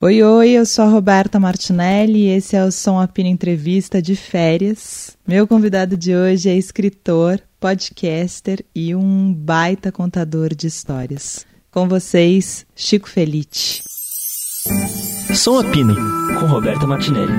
[0.00, 4.14] Oi, oi, eu sou a Roberta Martinelli e esse é o Som Apina Entrevista de
[4.14, 5.18] Férias.
[5.26, 11.44] Meu convidado de hoje é escritor, podcaster e um baita contador de histórias.
[11.68, 13.82] Com vocês, Chico Felite.
[15.34, 15.96] Som Apino,
[16.38, 17.32] com Roberta Martinelli.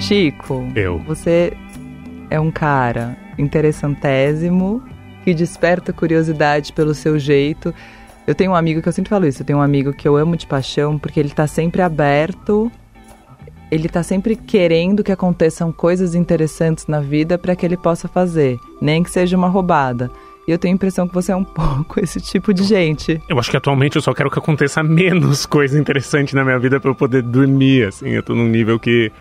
[0.00, 1.00] Chico, Eu.
[1.00, 1.52] você
[2.30, 4.82] é um cara interessantésimo
[5.24, 7.74] que desperta curiosidade pelo seu jeito.
[8.26, 10.16] Eu tenho um amigo que eu sempre falo isso, eu tenho um amigo que eu
[10.16, 12.70] amo de paixão porque ele tá sempre aberto,
[13.70, 18.58] ele tá sempre querendo que aconteçam coisas interessantes na vida para que ele possa fazer,
[18.80, 20.10] nem que seja uma roubada.
[20.46, 23.20] E eu tenho a impressão que você é um pouco esse tipo de gente.
[23.28, 26.80] Eu acho que atualmente eu só quero que aconteça menos coisa interessante na minha vida
[26.80, 28.08] pra eu poder dormir, assim.
[28.08, 29.12] Eu tô num nível que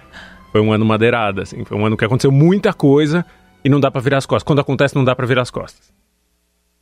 [0.53, 1.65] foi um ano madeirado, assim.
[1.65, 3.25] Foi um ano que aconteceu muita coisa
[3.63, 4.43] e não dá pra virar as costas.
[4.43, 5.93] Quando acontece, não dá pra virar as costas.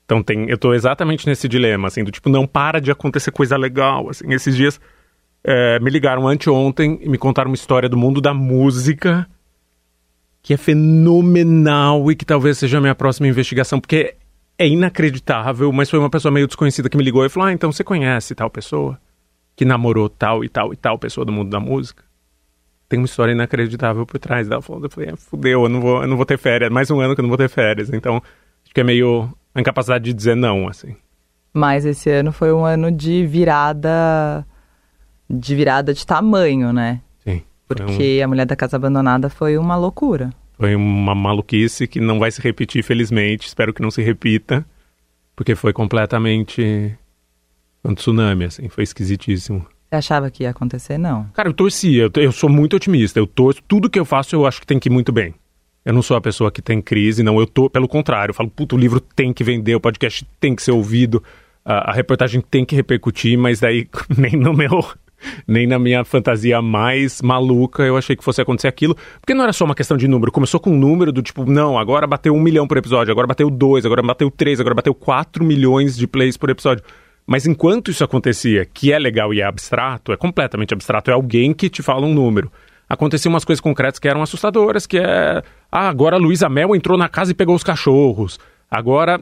[0.06, 3.58] Então tem, eu tô exatamente nesse dilema, assim, do tipo, não para de acontecer coisa
[3.58, 4.32] legal, assim.
[4.32, 4.80] Esses dias
[5.44, 9.28] é, me ligaram anteontem e me contaram uma história do mundo da música
[10.42, 14.16] que é fenomenal e que talvez seja a minha próxima investigação, porque
[14.60, 17.72] é inacreditável, mas foi uma pessoa meio desconhecida que me ligou e falou: Ah, então
[17.72, 19.00] você conhece tal pessoa
[19.56, 22.04] que namorou tal e tal e tal pessoa do mundo da música?
[22.88, 24.62] Tem uma história inacreditável por trás dela.
[24.68, 26.72] Eu falei: é, fudeu, eu não, vou, eu não vou ter férias.
[26.72, 27.90] Mais um ano que eu não vou ter férias.
[27.92, 28.18] Então,
[28.64, 30.96] acho que é meio a incapacidade de dizer não, assim.
[31.54, 34.46] Mas esse ano foi um ano de virada
[35.30, 37.02] de virada de tamanho, né?
[37.24, 37.42] Sim.
[37.68, 40.30] Foi, um- Porque a mulher da casa abandonada foi uma loucura.
[40.58, 43.48] foi uma maluquice que não vai se repetir, felizmente.
[43.48, 44.66] Espero que não se repita,
[45.36, 46.96] porque foi completamente
[47.84, 48.70] um tsunami, assim.
[48.70, 49.66] Foi esquisitíssimo.
[49.90, 50.98] Você achava que ia acontecer?
[50.98, 51.26] Não.
[51.34, 53.20] Cara, eu torcia, eu, eu sou muito otimista.
[53.20, 55.34] Eu torço, tudo que eu faço eu acho que tem que ir muito bem.
[55.86, 57.40] Eu não sou a pessoa que tem crise, não.
[57.40, 60.56] Eu tô, pelo contrário, eu falo, puto, o livro tem que vender, o podcast tem
[60.56, 61.24] que ser ouvido,
[61.64, 64.84] a, a reportagem tem que repercutir, mas daí nem no meu.
[65.48, 68.96] Nem na minha fantasia mais maluca eu achei que fosse acontecer aquilo.
[69.20, 70.32] Porque não era só uma questão de número.
[70.32, 73.50] Começou com um número do tipo, não, agora bateu um milhão por episódio, agora bateu
[73.50, 76.84] dois, agora bateu três, agora bateu quatro milhões de plays por episódio.
[77.28, 81.54] Mas enquanto isso acontecia, que é legal e é abstrato, é completamente abstrato, é alguém
[81.54, 82.52] que te fala um número.
[82.88, 85.42] Aconteciam umas coisas concretas que eram assustadoras, que é...
[85.72, 88.38] Ah, agora a Luísa Mel entrou na casa e pegou os cachorros.
[88.70, 89.20] Agora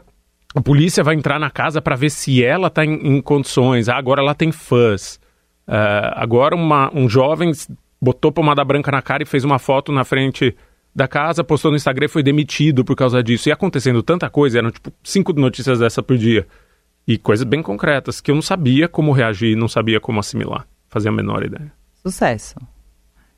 [0.54, 3.88] a polícia vai entrar na casa para ver se ela tá em, em condições.
[3.88, 5.18] Ah, agora ela tem fãs.
[5.66, 7.54] Ah, agora uma- um jovem
[8.02, 10.54] botou pomada branca na cara e fez uma foto na frente
[10.94, 13.48] da casa, postou no Instagram e foi demitido por causa disso.
[13.48, 16.46] E acontecendo tanta coisa, eram tipo cinco notícias dessa por dia.
[17.08, 20.66] E coisas bem concretas que eu não sabia como reagir, não sabia como assimilar.
[20.90, 21.72] Fazia a menor ideia.
[22.02, 22.56] Sucesso.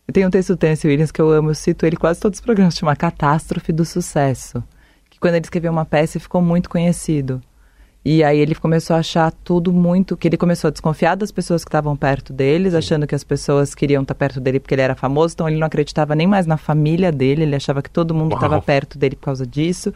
[0.08, 2.38] Eu tenho um texto do Tennessee Williams que eu amo, eu cito ele quase todos
[2.38, 4.64] os programas, chama Catástrofe do Sucesso.
[5.10, 7.42] Que quando ele escreveu uma peça ficou muito conhecido.
[8.08, 10.16] E aí ele começou a achar tudo muito.
[10.16, 13.74] que ele começou a desconfiar das pessoas que estavam perto deles, achando que as pessoas
[13.74, 16.56] queriam estar perto dele porque ele era famoso, então ele não acreditava nem mais na
[16.56, 19.92] família dele, ele achava que todo mundo estava perto dele por causa disso.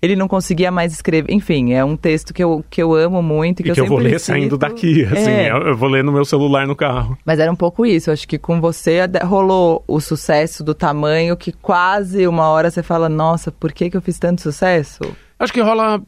[0.00, 1.32] Ele não conseguia mais escrever.
[1.32, 3.60] Enfim, é um texto que eu, que eu amo muito.
[3.60, 4.58] E que, E que eu vou ler saindo cito.
[4.58, 5.30] daqui, assim.
[5.30, 5.50] É.
[5.50, 7.18] Eu, eu vou ler no meu celular no carro.
[7.24, 8.10] Mas era um pouco isso.
[8.10, 13.08] Acho que com você rolou o sucesso do tamanho que quase uma hora você fala:
[13.08, 15.00] Nossa, por que, que eu fiz tanto sucesso?
[15.38, 16.00] Acho que rola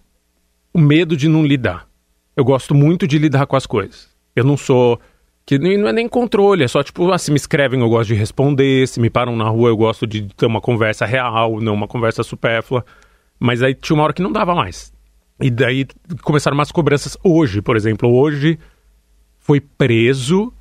[0.73, 1.87] o medo de não lidar.
[2.37, 4.09] Eu gosto muito de lidar com as coisas.
[4.35, 5.01] Eu não sou.
[5.45, 8.15] Que não é nem controle, é só tipo, ah, se me escrevem eu gosto de
[8.15, 11.89] responder, se me param na rua eu gosto de ter uma conversa real, não uma
[11.89, 12.85] conversa supérflua.
[13.41, 14.93] Mas aí tinha uma hora que não dava mais.
[15.41, 15.87] E daí
[16.23, 17.17] começaram umas cobranças.
[17.25, 18.59] Hoje, por exemplo, hoje
[19.39, 20.53] foi preso.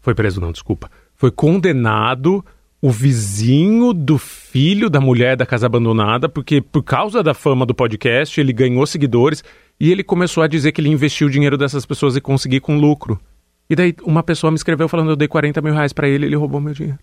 [0.00, 0.88] Foi preso, não, desculpa.
[1.16, 2.44] Foi condenado
[2.80, 7.74] o vizinho do filho da mulher da casa abandonada, porque por causa da fama do
[7.74, 9.42] podcast, ele ganhou seguidores
[9.80, 12.78] e ele começou a dizer que ele investiu o dinheiro dessas pessoas e conseguir com
[12.78, 13.20] lucro.
[13.68, 16.36] E daí uma pessoa me escreveu falando: eu dei 40 mil reais pra ele ele
[16.36, 16.98] roubou meu dinheiro.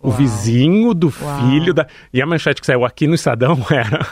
[0.00, 0.16] O Uau.
[0.16, 1.40] vizinho do Uau.
[1.40, 1.86] filho da.
[2.12, 4.06] E a manchete que saiu aqui no Estadão era: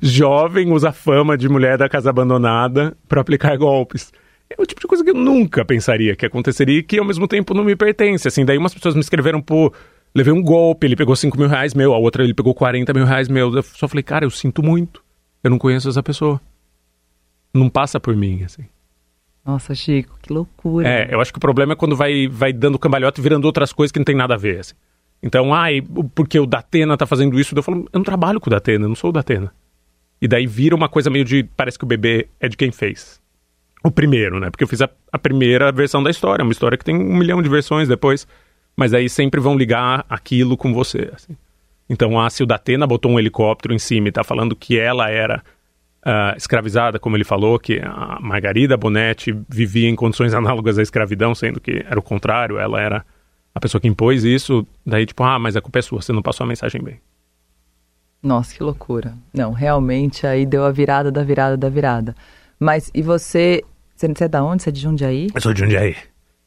[0.00, 4.12] Jovem usa fama de mulher da casa abandonada para aplicar golpes.
[4.48, 7.26] É o tipo de coisa que eu nunca pensaria que aconteceria e que ao mesmo
[7.26, 8.28] tempo não me pertence.
[8.28, 9.72] Assim, daí umas pessoas me escreveram, pô,
[10.14, 13.04] levei um golpe, ele pegou 5 mil reais meu, a outra ele pegou 40 mil
[13.04, 13.52] reais meu.
[13.54, 15.02] Eu só falei, cara, eu sinto muito.
[15.42, 16.40] Eu não conheço essa pessoa.
[17.52, 18.64] Não passa por mim, assim.
[19.44, 20.88] Nossa, Chico, que loucura.
[20.88, 23.72] É, eu acho que o problema é quando vai, vai dando cambalhota e virando outras
[23.72, 24.60] coisas que não tem nada a ver.
[24.60, 24.74] Assim.
[25.22, 25.82] Então, ai,
[26.14, 28.88] porque o Datena tá fazendo isso, eu falo, eu não trabalho com o Datena, eu
[28.88, 29.52] não sou o Datena.
[30.20, 33.20] E daí vira uma coisa meio de, parece que o bebê é de quem fez.
[33.82, 34.50] O primeiro, né?
[34.50, 37.42] Porque eu fiz a, a primeira versão da história, uma história que tem um milhão
[37.42, 38.26] de versões depois,
[38.76, 41.36] mas aí sempre vão ligar aquilo com você, assim.
[41.88, 45.42] Então a Sildatena botou um helicóptero em cima e tá falando que ela era
[46.04, 51.34] uh, escravizada, como ele falou, que a Margarida Bonetti vivia em condições análogas à escravidão,
[51.34, 53.04] sendo que era o contrário, ela era
[53.54, 54.66] a pessoa que impôs isso.
[54.84, 57.00] Daí, tipo, ah, mas a culpa é sua, você não passou a mensagem bem.
[58.24, 59.12] Nossa, que loucura.
[59.34, 62.16] Não, realmente aí deu a virada da virada da virada.
[62.58, 63.62] Mas e você.
[63.94, 64.62] Você é da onde?
[64.62, 65.28] Você é de Jundiaí?
[65.34, 65.94] Eu sou de Jundiaí.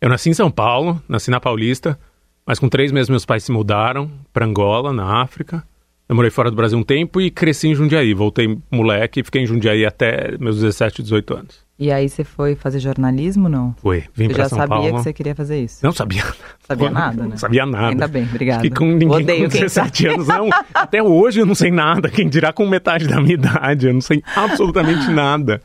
[0.02, 1.98] Eu nasci em São Paulo, nasci na Paulista,
[2.46, 5.64] mas com três meses meus pais se mudaram para Angola, na África.
[6.10, 8.14] Eu morei fora do Brasil um tempo e cresci em Jundiaí.
[8.14, 11.67] Voltei moleque e fiquei em Jundiaí até meus 17, 18 anos.
[11.80, 13.76] E aí você foi fazer jornalismo, não?
[13.78, 14.74] Foi, vim para São Paulo.
[14.74, 15.80] já sabia que você queria fazer isso?
[15.84, 16.24] Não sabia.
[16.68, 17.30] Sabia nada, né?
[17.30, 17.90] Não sabia nada.
[17.90, 18.64] Ainda bem, obrigada.
[18.64, 20.28] Fiquei com ninguém Odeio com 17 anos.
[20.28, 22.10] Não, até hoje eu não sei nada.
[22.10, 25.62] Quem dirá com metade da minha idade, eu não sei absolutamente nada.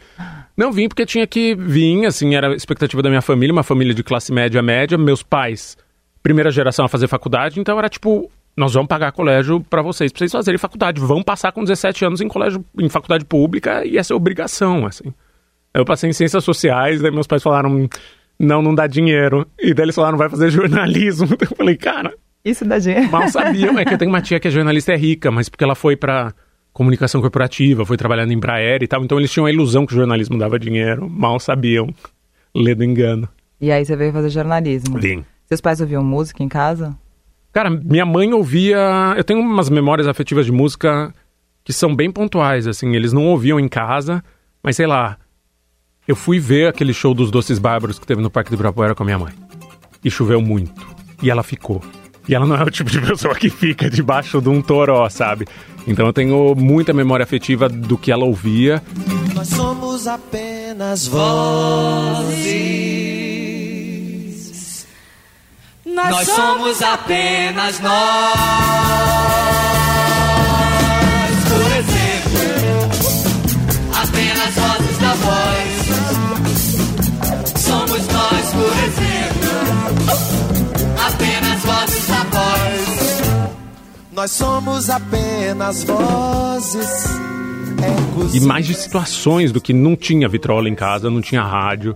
[0.55, 3.95] Não vim porque tinha que vir, assim, era a expectativa da minha família, uma família
[3.95, 5.79] de classe média média, meus pais,
[6.23, 10.19] primeira geração a fazer faculdade, então era tipo, nós vamos pagar colégio para vocês, pra
[10.19, 14.13] vocês fazerem faculdade, vão passar com 17 anos em colégio, em faculdade pública e essa
[14.13, 15.13] é obrigação, assim.
[15.75, 17.89] Eu passei em ciências sociais, daí meus pais falaram,
[18.39, 19.47] não, não dá dinheiro.
[19.59, 21.29] E daí eles falaram, vai fazer jornalismo.
[21.41, 22.15] Eu falei, cara...
[22.45, 23.09] Isso dá dinheiro.
[23.11, 25.63] Mal sabiam, é que eu tenho uma tia que é jornalista é rica, mas porque
[25.63, 26.35] ela foi para
[26.73, 29.97] comunicação corporativa, foi trabalhando em Embraer e tal, então eles tinham a ilusão que o
[29.97, 31.95] jornalismo dava dinheiro, mal sabiam,
[32.53, 33.29] ledo engano.
[33.61, 34.99] E aí você veio fazer jornalismo?
[34.99, 35.25] Vim.
[35.47, 36.99] Seus pais ouviam música em casa?
[37.53, 39.15] Cara, minha mãe ouvia.
[39.17, 41.15] Eu tenho umas memórias afetivas de música
[41.63, 42.97] que são bem pontuais, assim.
[42.97, 44.25] Eles não ouviam em casa,
[44.63, 45.19] mas sei lá.
[46.07, 49.03] Eu fui ver aquele show dos Doces Bárbaros que teve no Parque do Ibirapuera com
[49.05, 49.33] a minha mãe.
[50.05, 50.85] E choveu muito.
[51.23, 51.81] E ela ficou.
[52.29, 55.47] E ela não é o tipo de pessoa que fica debaixo de um toró, sabe?
[55.87, 58.83] Então eu tenho muita memória afetiva do que ela ouvia.
[59.35, 62.43] Nós somos apenas vozes.
[65.87, 68.33] Nós somos apenas nós.
[71.49, 72.41] Por exemplo,
[74.03, 75.62] apenas vozes da voz.
[81.07, 83.23] Apenas vozes da voz.
[84.13, 87.05] Nós somos apenas vozes.
[88.35, 91.95] E mais de situações do que não tinha vitrola em casa, não tinha rádio.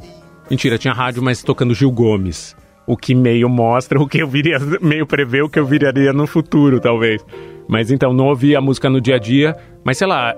[0.51, 2.57] Mentira, tinha rádio, mas tocando Gil Gomes
[2.87, 6.27] o que meio mostra o que eu viria, meio prevê o que eu viraria no
[6.27, 7.25] futuro, talvez.
[7.69, 10.35] Mas então, não ouvia a música no dia a dia, mas sei lá,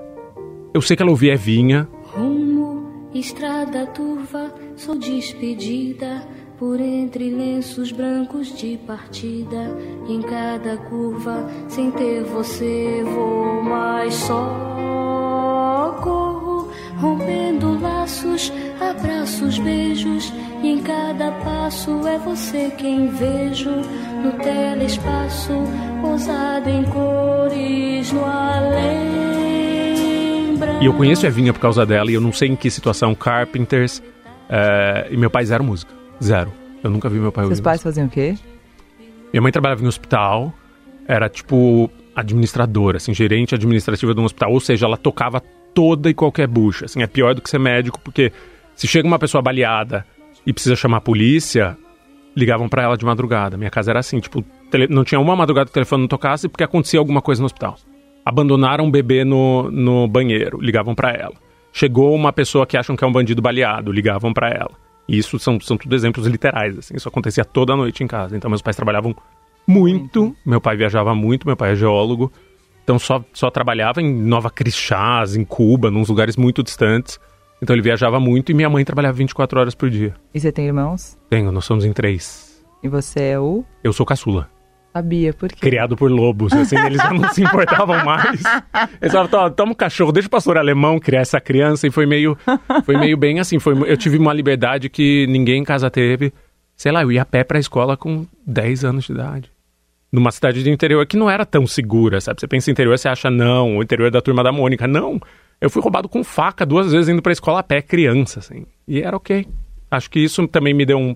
[0.72, 1.86] eu sei que ela ouvia Evinha.
[2.14, 6.26] Rumo, estrada turva, sou despedida
[6.58, 9.76] por entre lenços brancos de partida.
[10.08, 15.96] Em cada curva, sem ter você, vou mais só.
[16.02, 16.68] Corro,
[16.98, 20.32] rompendo laços, abraços, beijos
[20.62, 25.52] e em cada passo é você quem vejo no telespaço,
[26.02, 29.18] ousado em cores no além.
[30.80, 33.14] E eu conheço a Evinha por causa dela e eu não sei em que situação
[33.14, 34.02] Carpenters
[34.48, 35.92] é, e meu pai zero música,
[36.22, 36.52] zero.
[36.82, 38.36] Eu nunca vi meu pai Seus pais faziam o quê?
[39.32, 40.52] Minha mãe trabalhava em um hospital,
[41.06, 45.40] era tipo administradora, assim, gerente administrativa de um hospital, ou seja, ela tocava
[45.72, 48.32] toda e qualquer bucha, assim, é pior do que ser médico, porque
[48.74, 50.04] se chega uma pessoa baleada
[50.44, 51.76] e precisa chamar a polícia,
[52.34, 53.56] ligavam para ela de madrugada.
[53.56, 54.86] Minha casa era assim, tipo, tele...
[54.88, 57.76] não tinha uma madrugada que o telefone não tocasse porque acontecia alguma coisa no hospital.
[58.24, 61.34] Abandonaram um bebê no, no banheiro, ligavam para ela.
[61.72, 64.87] Chegou uma pessoa que acham que é um bandido baleado, ligavam para ela.
[65.08, 68.36] E isso são, são tudo exemplos literais, assim, isso acontecia toda noite em casa.
[68.36, 69.16] Então meus pais trabalhavam
[69.66, 72.30] muito, meu pai viajava muito, meu pai é geólogo,
[72.84, 77.18] então só, só trabalhava em Nova Crixás, em Cuba, nos lugares muito distantes.
[77.60, 80.14] Então ele viajava muito e minha mãe trabalhava 24 horas por dia.
[80.32, 81.18] E você tem irmãos?
[81.28, 82.64] Tenho, nós somos em três.
[82.82, 83.64] E você é o?
[83.82, 84.48] Eu sou caçula.
[84.98, 85.60] Sabia, por quê?
[85.60, 88.42] Criado por lobos, assim, eles já não se importavam mais.
[89.00, 91.86] Eles falaram, toma um cachorro, deixa o pastor alemão criar essa criança.
[91.86, 92.36] E foi meio,
[92.84, 96.32] foi meio bem assim, foi, eu tive uma liberdade que ninguém em casa teve.
[96.76, 99.52] Sei lá, eu ia a pé pra escola com 10 anos de idade.
[100.10, 102.40] Numa cidade de interior que não era tão segura, sabe?
[102.40, 104.88] Você pensa interior, você acha, não, o interior é da turma da Mônica.
[104.88, 105.20] Não,
[105.60, 108.66] eu fui roubado com faca duas vezes indo pra escola a pé, criança, assim.
[108.86, 109.46] E era ok.
[109.90, 111.14] Acho que isso também me deu um,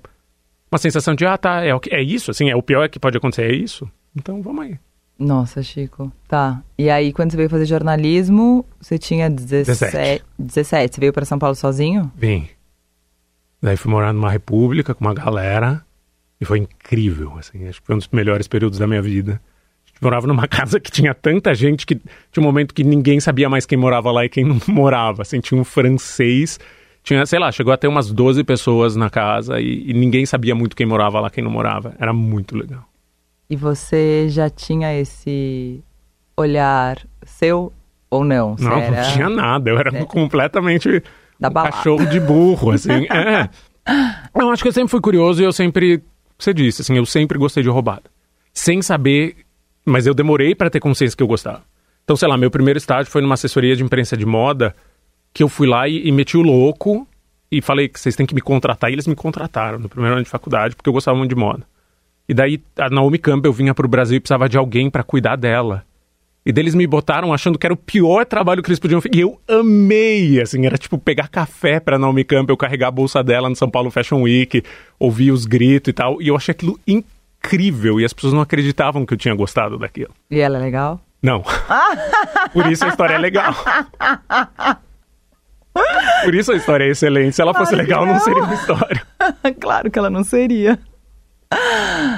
[0.72, 3.50] uma sensação de, ah, tá, é, é isso, assim, é o pior que pode acontecer,
[3.50, 3.88] é isso.
[4.16, 4.78] Então, vamos aí.
[5.18, 6.10] Nossa, Chico.
[6.26, 6.62] Tá.
[6.76, 10.24] E aí, quando você veio fazer jornalismo, você tinha 17.
[10.38, 10.94] 17.
[10.94, 12.10] Você veio para São Paulo sozinho?
[12.16, 12.48] Vim.
[13.60, 15.84] Daí fui morar numa república com uma galera.
[16.40, 17.68] E foi incrível, assim.
[17.68, 19.40] Acho que foi um dos melhores períodos da minha vida
[20.02, 23.64] morava numa casa que tinha tanta gente que tinha um momento que ninguém sabia mais
[23.64, 25.22] quem morava lá e quem não morava.
[25.22, 26.58] Assim, tinha um francês,
[27.02, 30.54] tinha, sei lá, chegou a ter umas 12 pessoas na casa e, e ninguém sabia
[30.54, 31.94] muito quem morava lá, quem não morava.
[31.98, 32.84] Era muito legal.
[33.50, 35.82] E você já tinha esse
[36.36, 37.72] olhar seu
[38.10, 38.56] ou não?
[38.56, 39.68] Você Não, era- não tinha nada.
[39.70, 41.02] Eu era completamente
[41.38, 43.06] Da um cachorro de burro, assim.
[43.12, 43.48] é.
[44.34, 46.02] Eu acho que eu sempre fui curioso e eu sempre.
[46.38, 48.04] Você disse, assim, eu sempre gostei de roubada.
[48.54, 49.36] Sem saber.
[49.84, 51.62] Mas eu demorei pra ter consciência que eu gostava.
[52.04, 54.74] Então, sei lá, meu primeiro estágio foi numa assessoria de imprensa de moda
[55.32, 57.06] que eu fui lá e, e meti o louco
[57.50, 58.90] e falei que vocês têm que me contratar.
[58.90, 61.64] E eles me contrataram no primeiro ano de faculdade porque eu gostava muito de moda.
[62.28, 65.84] E daí a Naomi Campbell vinha pro Brasil e precisava de alguém pra cuidar dela.
[66.44, 69.14] E deles me botaram achando que era o pior trabalho que eles podiam fazer.
[69.14, 73.48] E eu amei, assim, era tipo pegar café pra Naomi Campbell, carregar a bolsa dela
[73.48, 74.62] no São Paulo Fashion Week,
[74.98, 76.20] ouvir os gritos e tal.
[76.20, 78.00] E eu achei aquilo incrível.
[78.00, 80.12] E as pessoas não acreditavam que eu tinha gostado daquilo.
[80.30, 81.00] E ela é legal?
[81.22, 81.44] Não.
[82.52, 83.54] Por isso a história é legal.
[86.24, 87.34] Por isso a história é excelente.
[87.34, 88.20] Se ela fosse Claro legal, não não.
[88.20, 89.02] seria uma história.
[89.60, 90.78] claro que ela não seria.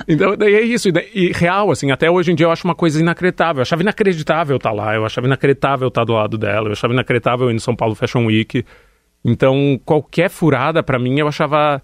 [0.07, 0.89] Então, daí é isso.
[1.15, 3.61] E, real, assim, até hoje em dia eu acho uma coisa inacreditável.
[3.61, 7.51] Eu achava inacreditável estar lá, eu achava inacreditável estar do lado dela, eu achava inacreditável
[7.51, 8.65] ir no São Paulo Fashion Week.
[9.25, 11.83] Então, qualquer furada pra mim eu achava,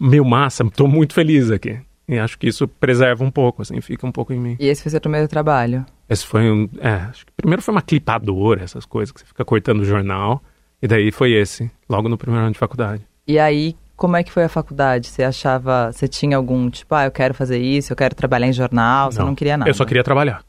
[0.00, 1.78] meu, massa, tô muito feliz aqui.
[2.08, 4.56] E acho que isso preserva um pouco, assim, fica um pouco em mim.
[4.58, 5.84] E esse foi seu primeiro trabalho?
[6.08, 6.66] Esse foi um.
[6.78, 10.42] É, acho que primeiro foi uma clipadora, essas coisas que você fica cortando o jornal.
[10.80, 13.02] E daí foi esse, logo no primeiro ano de faculdade.
[13.26, 15.08] E aí, como é que foi a faculdade?
[15.08, 18.52] Você achava, você tinha algum, tipo, ah, eu quero fazer isso, eu quero trabalhar em
[18.52, 19.68] jornal, você não queria nada?
[19.68, 20.42] Eu só queria trabalhar.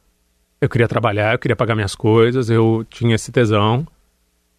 [0.62, 3.88] Eu queria trabalhar, eu queria pagar minhas coisas, eu tinha esse tesão.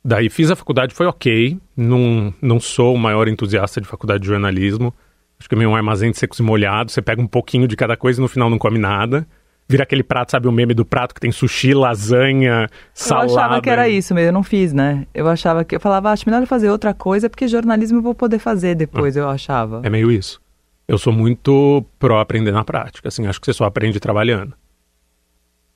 [0.05, 1.59] Daí fiz a faculdade, foi ok.
[1.77, 4.95] Não, não sou o maior entusiasta de faculdade de jornalismo.
[5.39, 6.95] Acho que é meio um armazém de secos e molhados.
[6.95, 9.27] Você pega um pouquinho de cada coisa e no final não come nada.
[9.71, 13.27] Vira aquele prato, sabe o meme do prato que tem sushi, lasanha, Eu salada.
[13.33, 15.07] achava que era isso, mas eu não fiz, né?
[15.15, 18.13] Eu achava que, eu falava, acho melhor eu fazer outra coisa, porque jornalismo eu vou
[18.13, 19.81] poder fazer depois, eu achava.
[19.85, 20.41] É meio isso.
[20.89, 24.55] Eu sou muito pró aprender na prática, assim, acho que você só aprende trabalhando.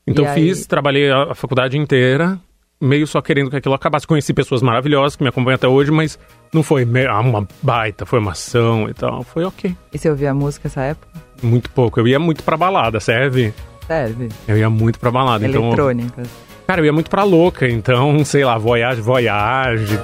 [0.05, 0.35] Então aí?
[0.35, 2.37] fiz, trabalhei a, faculdade inteira,
[2.81, 4.09] meio só querendo que aquilo acabasse.
[4.09, 6.19] Conheci pessoas maravilhosas que me acompanham até hoje, mas
[6.53, 9.23] não foi ah, uma baita formação e tal.
[9.23, 9.77] Foi ok.
[9.93, 11.07] E você ouvia música nessa época?
[11.41, 12.01] Muito pouco.
[12.01, 13.55] Eu ia muito pra balada, serve?
[13.87, 14.29] Serve.
[14.49, 15.47] Eu ia muito pra balada.
[15.47, 16.29] Então, Eletrônicas.
[16.67, 17.69] cara, eu ia muito pra louca.
[17.69, 19.99] Então, sei lá, voyage, voyage.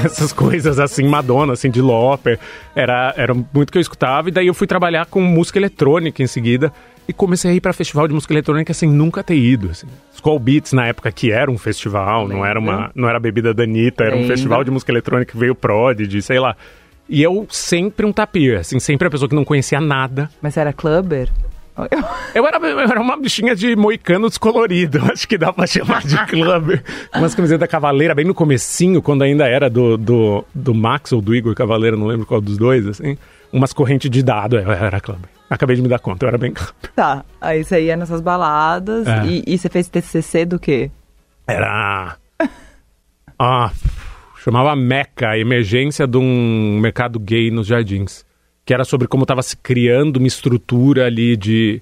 [0.04, 2.38] essas coisas assim, Madonna, assim, de Loper.
[2.74, 4.28] Era, era muito que eu escutava.
[4.28, 6.72] E daí eu fui trabalhar com música eletrônica em seguida.
[7.08, 9.70] E comecei a ir pra festival de música eletrônica sem nunca ter ido.
[9.70, 9.86] Assim.
[10.14, 13.54] Skull Beats, na época, que era um festival, não era, uma, não era a bebida
[13.54, 16.54] da Anitta, era um festival de música eletrônica que veio Prodigy, sei lá.
[17.08, 20.28] E eu sempre um tapir, assim, sempre a pessoa que não conhecia nada.
[20.42, 21.30] Mas era clubber?
[22.34, 26.16] Eu era, eu era uma bichinha de moicano descolorido, acho que dá pra chamar de
[26.26, 26.82] clubber.
[27.14, 31.34] Umas camisetas cavaleira, bem no comecinho, quando ainda era do, do, do Max ou do
[31.34, 33.16] Igor Cavaleira, não lembro qual dos dois, assim.
[33.52, 35.28] Umas correntes de dado, eu era clubber.
[35.48, 36.74] Acabei de me dar conta, eu era bem clubber.
[36.94, 39.24] Tá, aí você ia nessas baladas É.
[39.26, 40.90] e, e você fez TCC do quê?
[41.46, 42.16] Era...
[43.38, 43.70] Ah,
[44.42, 48.24] chamava Meca, emergência de um mercado gay nos jardins.
[48.68, 51.80] Que era sobre como estava se criando uma estrutura ali de,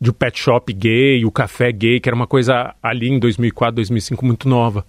[0.00, 3.74] de um pet shop gay, o café gay, que era uma coisa ali em 2004,
[3.74, 4.86] 2005 muito nova.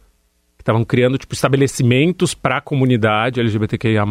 [0.57, 4.05] Estavam criando tipo estabelecimentos para a comunidade LGBTQIA+.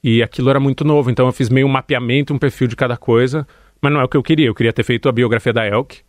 [0.00, 2.96] E aquilo era muito novo, então eu fiz meio um mapeamento, um perfil de cada
[2.96, 3.44] coisa.
[3.80, 6.02] Mas não é o que eu queria, eu queria ter feito a biografia da Elk.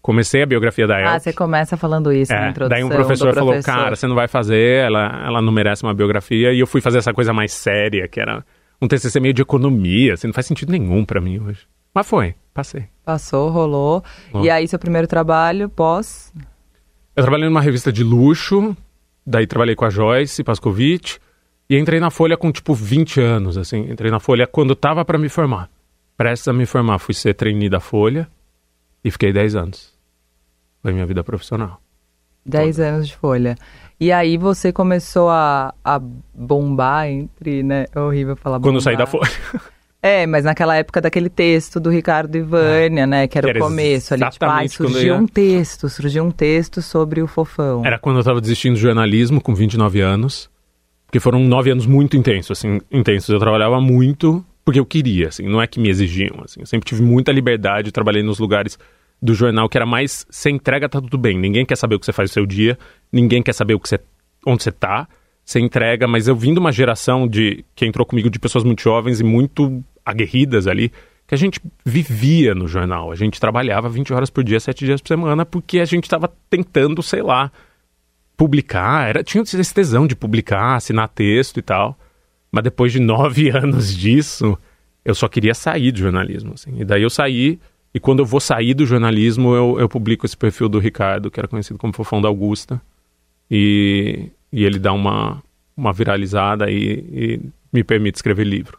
[0.00, 1.10] Comecei a biografia da Elk.
[1.10, 3.70] Ah, você começa falando isso na É, introdução daí um do professor, falou, professor.
[3.70, 6.54] cara, você não vai fazer, ela, ela não merece uma biografia.
[6.54, 8.42] E eu fui fazer essa coisa mais séria, que era
[8.80, 11.66] um TCC meio de economia, assim, não faz sentido nenhum pra mim hoje.
[11.94, 12.86] Mas foi, passei.
[13.04, 14.04] Passou, rolou.
[14.32, 14.44] Ó.
[14.44, 16.32] E aí, seu primeiro trabalho, pós...
[17.16, 18.76] Eu trabalhei numa revista de luxo,
[19.26, 21.16] daí trabalhei com a Joyce Pascovitch,
[21.68, 23.90] e entrei na Folha com, tipo, 20 anos, assim.
[23.90, 25.68] Entrei na Folha quando tava pra me formar.
[26.16, 28.28] Prestes a me formar, fui ser trainee da Folha
[29.04, 29.92] e fiquei 10 anos.
[30.80, 31.80] Foi minha vida profissional.
[32.46, 33.56] 10 anos de folha.
[34.00, 35.98] E aí você começou a, a
[36.34, 37.86] bombar entre, né?
[37.94, 39.28] É horrível falar Quando eu saí da bombar.
[39.28, 39.60] Folha.
[40.00, 43.26] É, mas naquela época daquele texto do Ricardo e Vânia, né?
[43.26, 44.22] Que era Que o era começo ali.
[44.30, 47.84] Tipo, quando surgiu ia- um texto, surgiu um texto sobre o fofão.
[47.84, 50.48] Era quando eu tava desistindo do jornalismo, com 29 anos.
[51.06, 53.28] Porque foram nove anos muito intensos, assim, intensos.
[53.30, 56.60] Eu trabalhava muito porque eu queria, assim, não é que me exigiam, assim.
[56.60, 58.78] Eu sempre tive muita liberdade, trabalhei nos lugares
[59.20, 61.38] do jornal que era mais você entrega, tá tudo bem.
[61.38, 62.78] Ninguém quer saber o que você faz no seu dia,
[63.12, 63.98] ninguém quer saber o que você,
[64.46, 65.08] onde você tá.
[65.44, 68.82] Você entrega, mas eu vim de uma geração de que entrou comigo de pessoas muito
[68.82, 70.92] jovens e muito aguerridas ali,
[71.26, 73.10] que a gente vivia no jornal.
[73.10, 76.30] A gente trabalhava 20 horas por dia, 7 dias por semana, porque a gente estava
[76.50, 77.50] tentando, sei lá,
[78.36, 79.08] publicar.
[79.08, 81.98] Era, tinha esse tesão de publicar, assinar texto e tal.
[82.52, 84.56] Mas depois de nove anos disso,
[85.04, 86.54] eu só queria sair do jornalismo.
[86.54, 86.80] Assim.
[86.80, 87.58] E daí eu saí,
[87.92, 91.40] e quando eu vou sair do jornalismo, eu, eu publico esse perfil do Ricardo, que
[91.40, 92.80] era conhecido como Fofão da Augusta.
[93.50, 95.42] E, e ele dá uma,
[95.76, 96.76] uma viralizada e,
[97.12, 97.40] e
[97.72, 98.78] me permite escrever livro.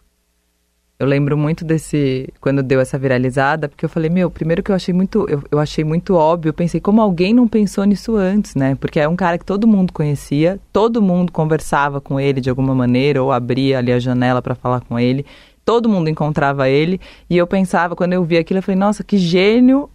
[1.00, 4.76] Eu lembro muito desse quando deu essa viralizada, porque eu falei, meu, primeiro que eu
[4.76, 8.54] achei muito, eu, eu, achei muito óbvio, eu pensei como alguém não pensou nisso antes,
[8.54, 8.76] né?
[8.76, 12.76] Porque é um cara que todo mundo conhecia, todo mundo conversava com ele de alguma
[12.76, 15.26] maneira ou abria ali a janela para falar com ele,
[15.70, 17.00] todo mundo encontrava ele,
[17.30, 19.88] e eu pensava quando eu vi aquilo, eu falei, nossa, que gênio!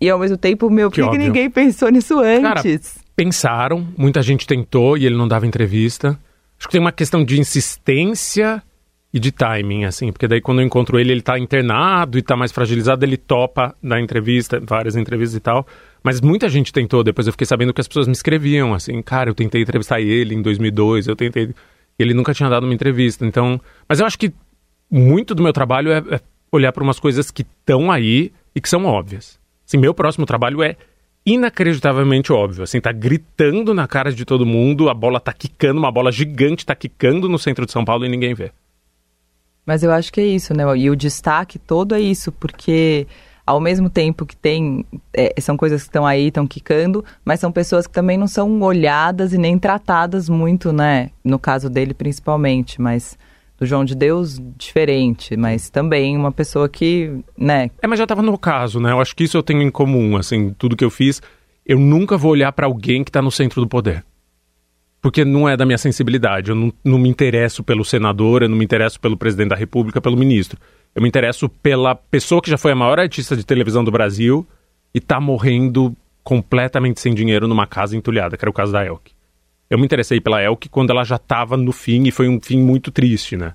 [0.00, 2.42] E ao mesmo tempo, meu, por que, que ninguém pensou nisso antes?
[2.42, 2.62] Cara,
[3.14, 6.18] pensaram, muita gente tentou e ele não dava entrevista.
[6.58, 8.60] Acho que tem uma questão de insistência
[9.14, 12.34] e de timing, assim, porque daí quando eu encontro ele, ele tá internado e tá
[12.34, 15.64] mais fragilizado, ele topa na entrevista, várias entrevistas e tal.
[16.02, 19.30] Mas muita gente tentou, depois eu fiquei sabendo que as pessoas me escreviam, assim, cara,
[19.30, 21.54] eu tentei entrevistar ele em 2002, eu tentei.
[21.96, 23.60] Ele nunca tinha dado uma entrevista, então.
[23.88, 24.32] Mas eu acho que
[24.90, 26.20] muito do meu trabalho é, é
[26.50, 29.38] olhar para umas coisas que estão aí e que são óbvias.
[29.66, 30.76] Assim, meu próximo trabalho é
[31.24, 32.64] inacreditavelmente óbvio.
[32.64, 36.66] Assim, tá gritando na cara de todo mundo, a bola tá quicando, uma bola gigante
[36.66, 38.50] tá quicando no centro de São Paulo e ninguém vê.
[39.64, 40.64] Mas eu acho que é isso, né?
[40.76, 43.06] E o destaque todo é isso, porque
[43.50, 44.84] ao mesmo tempo que tem.
[45.12, 48.60] É, são coisas que estão aí, estão quicando, mas são pessoas que também não são
[48.62, 51.10] olhadas e nem tratadas muito, né?
[51.24, 53.18] No caso dele, principalmente, mas.
[53.60, 57.70] Do João de Deus, diferente, mas também uma pessoa que, né?
[57.82, 58.90] É, mas já estava no caso, né?
[58.90, 61.20] Eu acho que isso eu tenho em comum, assim, tudo que eu fiz.
[61.66, 64.02] Eu nunca vou olhar para alguém que está no centro do poder
[65.00, 66.50] porque não é da minha sensibilidade.
[66.50, 70.00] Eu não, não me interesso pelo senador, eu não me interesso pelo presidente da República,
[70.00, 70.58] pelo ministro.
[70.94, 74.46] Eu me interesso pela pessoa que já foi a maior artista de televisão do Brasil
[74.94, 79.12] e está morrendo completamente sem dinheiro numa casa entulhada, que era o caso da Elke.
[79.70, 82.58] Eu me interessei pela Elke quando ela já estava no fim e foi um fim
[82.60, 83.54] muito triste, né?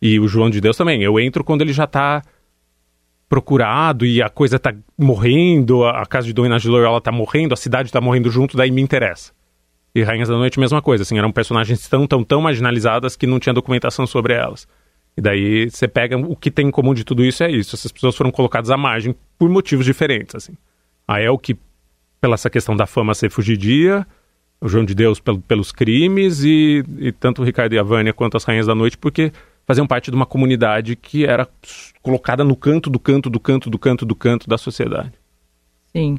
[0.00, 1.02] E o João de Deus também.
[1.02, 2.22] Eu entro quando ele já está
[3.28, 7.88] procurado e a coisa está morrendo, a casa de Dona ela está morrendo, a cidade
[7.88, 9.32] está morrendo junto, daí me interessa.
[9.94, 13.40] E Rainhas da Noite, mesma coisa, assim, eram personagens tão, tão, tão marginalizadas que não
[13.40, 14.68] tinha documentação sobre elas.
[15.16, 17.74] E daí você pega o que tem em comum de tudo isso é isso.
[17.74, 20.56] Essas pessoas foram colocadas à margem por motivos diferentes, assim.
[21.06, 21.58] A Elke,
[22.20, 24.06] pela essa questão da fama ser fugidia,
[24.60, 28.12] o João de Deus pel, pelos crimes e, e, tanto o Ricardo e a Vânia
[28.12, 29.32] quanto as Rainhas da Noite, porque
[29.66, 31.48] faziam parte de uma comunidade que era
[32.02, 35.12] colocada no canto do canto do canto do canto do canto da sociedade.
[35.92, 36.18] Sim,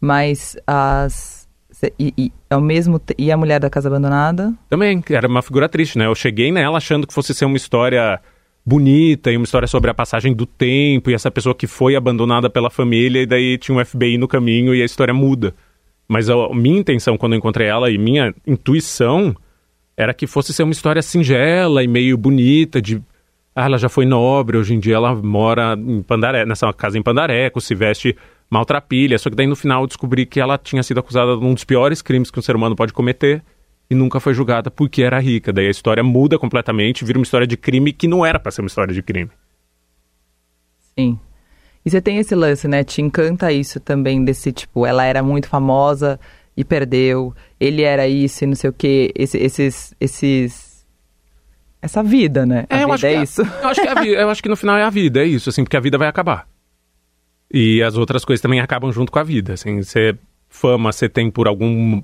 [0.00, 1.48] mas as
[1.98, 4.52] e, e, ao mesmo e a mulher da casa abandonada?
[4.68, 6.06] Também, era uma figura triste, né?
[6.06, 8.20] Eu cheguei nela achando que fosse ser uma história
[8.66, 12.50] bonita e uma história sobre a passagem do tempo e essa pessoa que foi abandonada
[12.50, 15.54] pela família e daí tinha um FBI no caminho e a história muda.
[16.08, 19.36] Mas a minha intenção quando eu encontrei ela e minha intuição
[19.96, 23.02] era que fosse ser uma história singela e meio bonita de
[23.54, 27.02] ah, ela já foi nobre, hoje em dia ela mora em Pandaré, nessa casa em
[27.02, 28.16] Pandareco, se veste
[28.48, 29.18] maltrapilha.
[29.18, 31.64] Só que daí no final eu descobri que ela tinha sido acusada de um dos
[31.64, 33.42] piores crimes que um ser humano pode cometer
[33.90, 35.52] e nunca foi julgada porque era rica.
[35.52, 38.60] Daí a história muda completamente, vira uma história de crime que não era para ser
[38.60, 39.30] uma história de crime.
[40.96, 41.18] Sim.
[41.88, 42.84] E você tem esse lance, né?
[42.84, 46.20] Te encanta isso também, desse tipo, ela era muito famosa
[46.54, 50.86] e perdeu, ele era isso e não sei o quê, esse, esses, esses
[51.80, 52.66] essa vida, né?
[52.68, 53.40] A é, vida eu acho é que isso.
[53.40, 55.48] É, eu, acho que é eu acho que no final é a vida, é isso,
[55.48, 56.46] assim, porque a vida vai acabar.
[57.50, 59.54] E as outras coisas também acabam junto com a vida.
[59.54, 60.14] Assim, você,
[60.46, 62.02] fama você tem por algum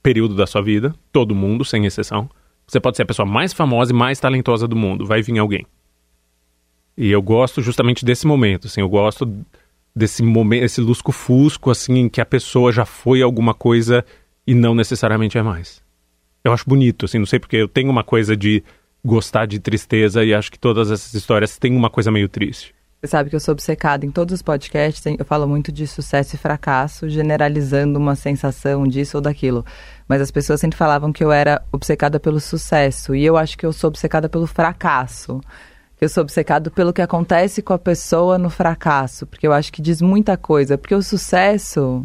[0.00, 2.30] período da sua vida, todo mundo, sem exceção.
[2.68, 5.66] Você pode ser a pessoa mais famosa e mais talentosa do mundo, vai vir alguém.
[7.00, 9.32] E eu gosto justamente desse momento, assim, eu gosto
[9.94, 14.04] desse momento, esse lusco-fusco, assim, em que a pessoa já foi alguma coisa
[14.44, 15.80] e não necessariamente é mais.
[16.42, 18.64] Eu acho bonito, assim, não sei porque eu tenho uma coisa de
[19.04, 22.74] gostar de tristeza e acho que todas essas histórias têm uma coisa meio triste.
[23.00, 26.34] Você sabe que eu sou obcecada em todos os podcasts, eu falo muito de sucesso
[26.34, 29.64] e fracasso, generalizando uma sensação disso ou daquilo.
[30.08, 33.64] Mas as pessoas sempre falavam que eu era obcecada pelo sucesso, e eu acho que
[33.64, 35.40] eu sou obcecada pelo fracasso.
[36.00, 39.82] Eu sou obcecado pelo que acontece com a pessoa no fracasso, porque eu acho que
[39.82, 40.78] diz muita coisa.
[40.78, 42.04] Porque o sucesso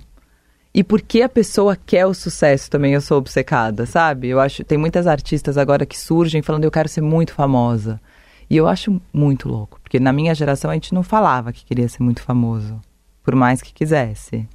[0.74, 4.30] e por que a pessoa quer o sucesso também eu sou obcecada, sabe?
[4.30, 8.02] Eu acho tem muitas artistas agora que surgem falando eu quero ser muito famosa.
[8.50, 11.88] E eu acho muito louco, porque na minha geração a gente não falava que queria
[11.88, 12.82] ser muito famoso.
[13.24, 14.48] por mais que quisesse.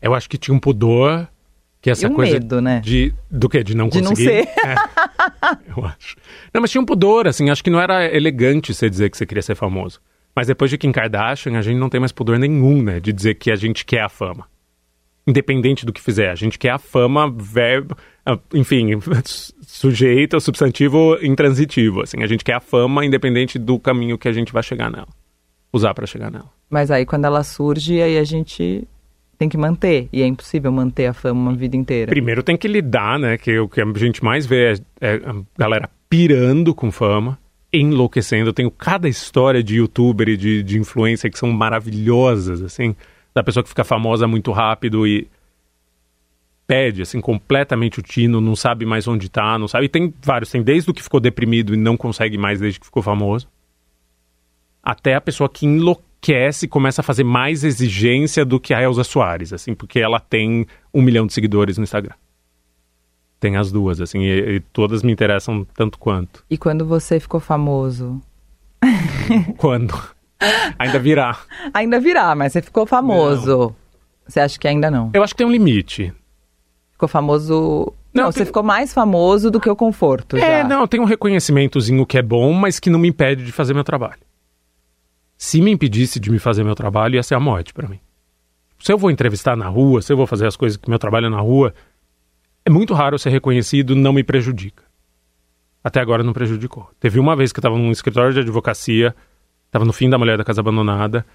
[0.00, 1.28] Eu acho que tinha um pudor,
[1.84, 2.80] que essa E um coisa medo, né?
[2.80, 4.46] de do que de não De não conseguir.
[4.46, 4.48] ser.
[4.66, 4.74] É,
[5.76, 6.16] eu acho.
[6.52, 9.26] Não, mas tinha um pudor, assim, acho que não era elegante você dizer que você
[9.26, 10.00] queria ser famoso.
[10.34, 13.34] Mas depois de Kim Kardashian, a gente não tem mais pudor nenhum, né, de dizer
[13.34, 14.46] que a gente quer a fama.
[15.26, 17.94] Independente do que fizer, a gente quer a fama, verbo,
[18.24, 18.92] ah, enfim,
[19.60, 24.54] sujeito, substantivo intransitivo, assim, a gente quer a fama independente do caminho que a gente
[24.54, 25.08] vai chegar nela.
[25.70, 26.48] Usar pra chegar nela.
[26.70, 28.88] Mas aí quando ela surge, aí a gente
[29.38, 30.08] tem que manter.
[30.12, 32.10] E é impossível manter a fama uma vida inteira.
[32.10, 33.36] Primeiro tem que lidar, né?
[33.36, 37.38] Que o que a gente mais vê é, é a galera pirando com fama,
[37.72, 38.50] enlouquecendo.
[38.50, 42.94] Eu tenho cada história de youtuber e de, de influencer que são maravilhosas, assim.
[43.34, 45.28] Da pessoa que fica famosa muito rápido e
[46.66, 49.86] perde, assim, completamente o tino, não sabe mais onde tá, não sabe.
[49.86, 52.86] E tem vários, tem desde o que ficou deprimido e não consegue mais desde que
[52.86, 53.48] ficou famoso,
[54.82, 59.04] até a pessoa que enlouquece e começa a fazer mais exigência do que a Elza
[59.04, 62.14] Soares, assim, porque ela tem um milhão de seguidores no Instagram.
[63.40, 66.44] Tem as duas, assim, e, e todas me interessam tanto quanto.
[66.48, 68.20] E quando você ficou famoso?
[69.56, 69.94] Quando?
[70.78, 71.38] Ainda virá.
[71.72, 73.74] Ainda virá, mas você ficou famoso.
[74.26, 75.10] Você acha que ainda não?
[75.14, 76.12] Eu acho que tem um limite.
[76.92, 77.92] Ficou famoso.
[78.12, 80.36] Não, Não, você tem- ficou mais famoso do que o conforto.
[80.36, 80.68] É, já.
[80.68, 83.84] não, tem um reconhecimentozinho que é bom, mas que não me impede de fazer meu
[83.84, 84.20] trabalho.
[85.36, 88.00] Se me impedisse de me fazer meu trabalho, ia ser a morte pra mim.
[88.78, 91.26] Se eu vou entrevistar na rua, se eu vou fazer as coisas que meu trabalho
[91.26, 91.74] é na rua,
[92.64, 94.84] é muito raro ser reconhecido, não me prejudica.
[95.82, 96.90] Até agora não prejudicou.
[96.98, 99.14] Teve uma vez que eu tava num escritório de advocacia,
[99.70, 101.26] tava no fim da Mulher da Casa Abandonada,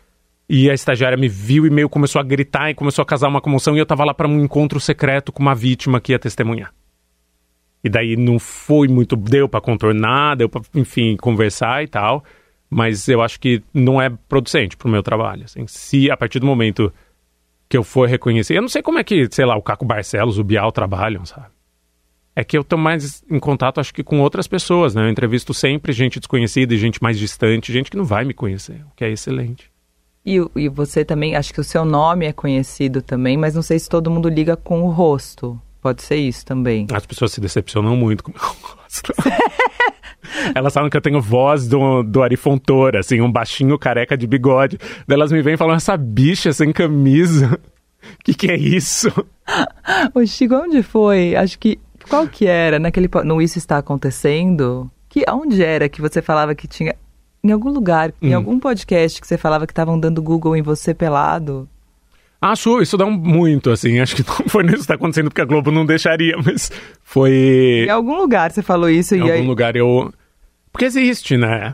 [0.47, 3.41] e a estagiária me viu e meio começou a gritar e começou a causar uma
[3.41, 6.73] comoção, e eu tava lá para um encontro secreto com uma vítima que ia testemunhar.
[7.83, 9.15] E daí não foi muito.
[9.15, 12.23] Deu pra contornar, deu pra, enfim, conversar e tal.
[12.69, 15.45] Mas eu acho que não é producente pro meu trabalho.
[15.45, 15.65] assim.
[15.67, 16.93] se a partir do momento
[17.67, 18.55] que eu for reconhecer.
[18.57, 21.47] Eu não sei como é que, sei lá, o Caco Barcelos, o Bial trabalham, sabe?
[22.35, 25.03] É que eu tô mais em contato, acho que com outras pessoas, né?
[25.03, 28.83] Eu entrevisto sempre gente desconhecida e gente mais distante, gente que não vai me conhecer,
[28.85, 29.69] o que é excelente.
[30.25, 33.61] E, o- e você também, acho que o seu nome é conhecido também, mas não
[33.61, 35.59] sei se todo mundo liga com o rosto.
[35.81, 36.87] Pode ser isso também.
[36.91, 38.43] As pessoas se decepcionam muito com o meu
[38.83, 39.13] rosto.
[40.55, 44.25] Elas falam que eu tenho voz do, do Ari Fontoura, assim, um baixinho careca de
[44.27, 44.77] bigode.
[45.07, 47.59] Daí elas me vêm e falam, essa bicha sem camisa.
[48.23, 49.09] Que que é isso?
[50.15, 51.35] Ô, Chico, onde foi?
[51.35, 51.77] Acho que.
[52.09, 52.79] Qual que era?
[52.79, 53.09] Naquele.
[53.25, 54.89] No Isso Está Acontecendo?
[55.09, 56.95] Que, onde era que você falava que tinha.
[57.43, 58.37] Em algum lugar, em Hum.
[58.37, 61.67] algum podcast que você falava que estavam dando Google em você pelado?
[62.41, 63.99] Acho, isso dá um muito, assim.
[63.99, 66.71] Acho que não foi nisso que está acontecendo porque a Globo não deixaria, mas
[67.03, 67.83] foi.
[67.85, 69.45] Em algum lugar você falou isso Em e algum aí.
[69.47, 70.11] lugar eu.
[70.71, 71.73] Porque existe, né?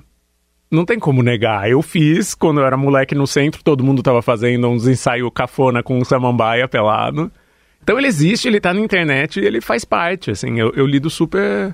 [0.72, 1.70] Não tem como negar.
[1.70, 5.84] Eu fiz quando eu era moleque no centro, todo mundo tava fazendo uns ensaios cafona
[5.84, 7.32] com um samambaia pelado.
[7.84, 10.60] Então ele existe, ele tá na internet e ele faz parte, assim.
[10.60, 11.74] Eu, eu lido super.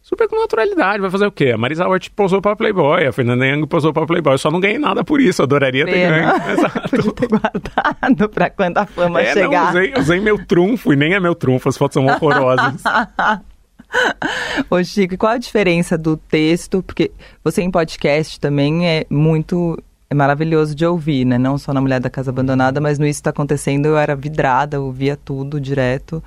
[0.00, 1.00] Super com naturalidade.
[1.00, 1.50] Vai fazer o quê?
[1.52, 4.34] A Marisa Hort posou pra Playboy, a Fernanda Young posou pra Playboy.
[4.34, 6.18] Eu só não ganhei nada por isso, adoraria ter Pena.
[6.18, 6.50] ganho.
[6.58, 6.88] Exato.
[6.90, 9.68] Podia ter guardado pra quando a fama É, não, chegar.
[9.70, 12.82] usei, usei meu trunfo e nem é meu trunfo, as fotos são horrorosas.
[14.70, 16.82] Ô, Chico, qual a diferença do texto?
[16.82, 17.10] Porque
[17.42, 19.78] você em podcast também é muito.
[20.10, 21.38] É maravilhoso de ouvir, né?
[21.38, 24.76] Não só na Mulher da Casa Abandonada, mas no Isso Tá Acontecendo eu era vidrada,
[24.76, 26.22] eu ouvia tudo direto.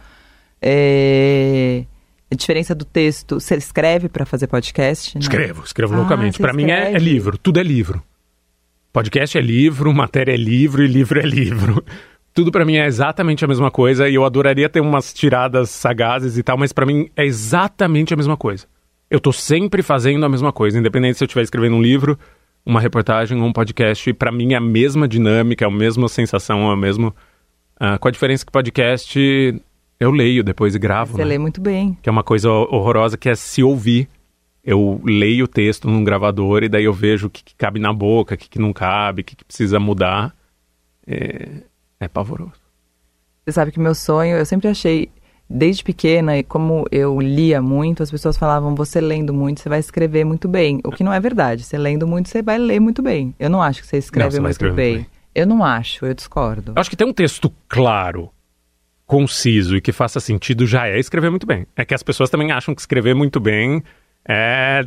[0.62, 1.84] É...
[2.30, 3.40] A diferença do texto.
[3.40, 5.16] Você escreve pra fazer podcast?
[5.16, 5.22] Não?
[5.22, 6.40] Escrevo, escrevo Ah, loucamente.
[6.40, 8.04] Pra mim é, é livro, tudo é livro.
[8.92, 11.84] Podcast é livro, matéria é livro e livro é livro.
[12.38, 16.38] Tudo pra mim é exatamente a mesma coisa e eu adoraria ter umas tiradas sagazes
[16.38, 18.68] e tal, mas pra mim é exatamente a mesma coisa.
[19.10, 22.16] Eu tô sempre fazendo a mesma coisa, independente se eu estiver escrevendo um livro,
[22.64, 26.70] uma reportagem ou um podcast, pra mim é a mesma dinâmica, é a mesma sensação,
[26.70, 27.12] é o mesmo.
[27.80, 29.60] ah, com a diferença que podcast
[30.00, 31.14] eu leio depois e gravo.
[31.14, 31.30] Você né?
[31.30, 31.98] lê muito bem.
[32.04, 34.08] que é uma coisa horrorosa que é se ouvir.
[34.64, 37.92] Eu leio o texto num gravador e daí eu vejo o que, que cabe na
[37.92, 40.36] boca, o que, que não cabe, o que, que precisa mudar.
[41.08, 41.64] É,
[42.00, 42.54] é pavoroso.
[43.46, 45.10] Você sabe que meu sonho, eu sempre achei,
[45.50, 49.80] desde pequena, e como eu lia muito, as pessoas falavam, você lendo muito, você vai
[49.80, 50.82] escrever muito bem.
[50.84, 51.64] O que não é verdade.
[51.64, 53.34] Você lendo muito, você vai ler muito bem.
[53.40, 54.94] Eu não acho que você escreve você vai muito escrever bem.
[54.96, 56.74] muito Eu não acho, eu discordo.
[56.76, 58.30] Eu acho que ter um texto claro,
[59.06, 61.66] conciso e que faça sentido já é escrever muito bem.
[61.76, 63.82] É que as pessoas também acham que escrever muito bem
[64.28, 64.82] é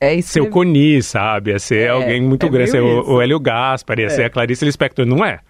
[0.00, 0.50] É ser o escrever...
[0.50, 1.52] Coni, sabe?
[1.52, 4.08] É ser É, alguém muito é grande, ser o, o Hélio Gaspar, ia É.
[4.08, 5.04] ser a Clarice Lispector.
[5.04, 5.40] Não é.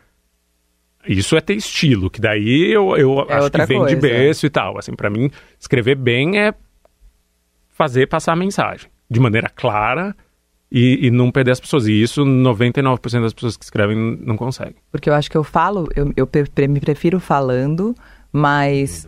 [1.06, 4.00] Isso é ter estilo, que daí eu, eu É acho que vem de coisa.
[4.00, 4.78] berço e tal.
[4.78, 6.54] Assim, para mim, escrever bem é
[7.68, 10.14] fazer passar a mensagem de maneira clara
[10.70, 11.86] e, e não perder as pessoas.
[11.86, 14.76] E isso 99% das pessoas que escrevem não conseguem.
[14.90, 17.94] Porque eu acho que eu falo, eu, eu pre- me prefiro falando,
[18.32, 19.06] mas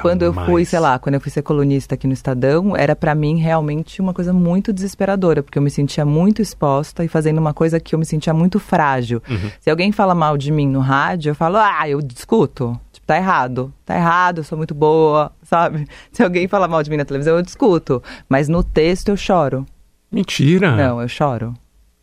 [0.00, 0.68] quando eu fui, Jamais.
[0.68, 4.12] sei lá, quando eu fui ser colunista aqui no Estadão, era pra mim realmente uma
[4.12, 7.98] coisa muito desesperadora, porque eu me sentia muito exposta e fazendo uma coisa que eu
[7.98, 9.22] me sentia muito frágil.
[9.60, 12.78] Se alguém fala mal de mim no rádio, eu falo, ah, eu discuto.
[12.92, 13.72] Tipo, tá errado.
[13.84, 15.86] Tá errado, eu sou muito boa, sabe?
[16.12, 18.02] Se alguém fala mal de mim na televisão, eu discuto.
[18.28, 19.66] Mas no texto eu choro.
[20.10, 20.76] Mentira!
[20.76, 21.54] Não, eu choro.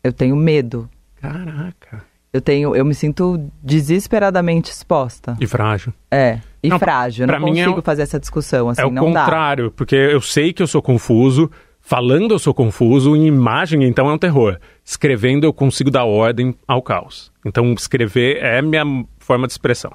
[0.02, 0.88] Eu tenho medo.
[1.20, 2.02] Caraca.
[2.32, 5.36] Eu tenho, eu me sinto desesperadamente exposta.
[5.40, 5.92] E frágil.
[6.10, 6.40] É.
[6.62, 7.24] E Não, frágil.
[7.24, 9.24] Eu não mim é consigo o- fazer essa discussão, assim, é o não dá.
[9.24, 14.08] contrário, porque eu sei que eu sou confuso, falando eu sou confuso, em imagem então
[14.08, 14.58] é um terror.
[14.84, 17.32] Escrevendo eu consigo dar ordem ao caos.
[17.46, 18.84] Então escrever é minha
[19.18, 19.92] forma de expressão.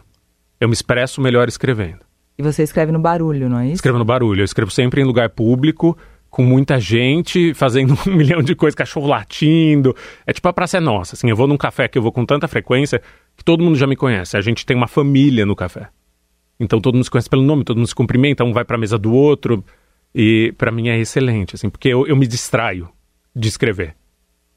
[0.59, 1.99] Eu me expresso melhor escrevendo.
[2.37, 3.75] E você escreve no barulho, não é isso?
[3.75, 5.97] Escrevo no barulho, eu escrevo sempre em lugar público,
[6.29, 9.95] com muita gente, fazendo um milhão de coisas, cachorro latindo.
[10.25, 12.25] É tipo a praça é nossa, assim, eu vou num café que eu vou com
[12.25, 13.01] tanta frequência
[13.37, 14.35] que todo mundo já me conhece.
[14.35, 15.87] A gente tem uma família no café.
[16.59, 18.97] Então todo mundo se conhece pelo nome, todo mundo se cumprimenta, um vai pra mesa
[18.97, 19.63] do outro.
[20.13, 22.89] E pra mim é excelente, assim, porque eu, eu me distraio
[23.35, 23.95] de escrever.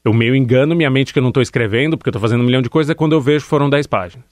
[0.05, 2.45] Eu meio engano minha mente que eu não tô escrevendo, porque eu tô fazendo um
[2.45, 4.25] milhão de coisas, é quando eu vejo foram 10 páginas.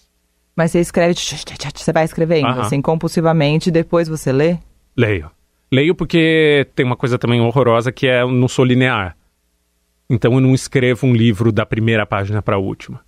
[0.55, 2.61] Mas você escreve, você vai escrevendo, Aham.
[2.61, 4.57] assim, compulsivamente, e depois você lê?
[4.95, 5.29] Leio.
[5.71, 9.17] Leio porque tem uma coisa também horrorosa que é eu não sou linear.
[10.09, 13.01] Então eu não escrevo um livro da primeira página para a última.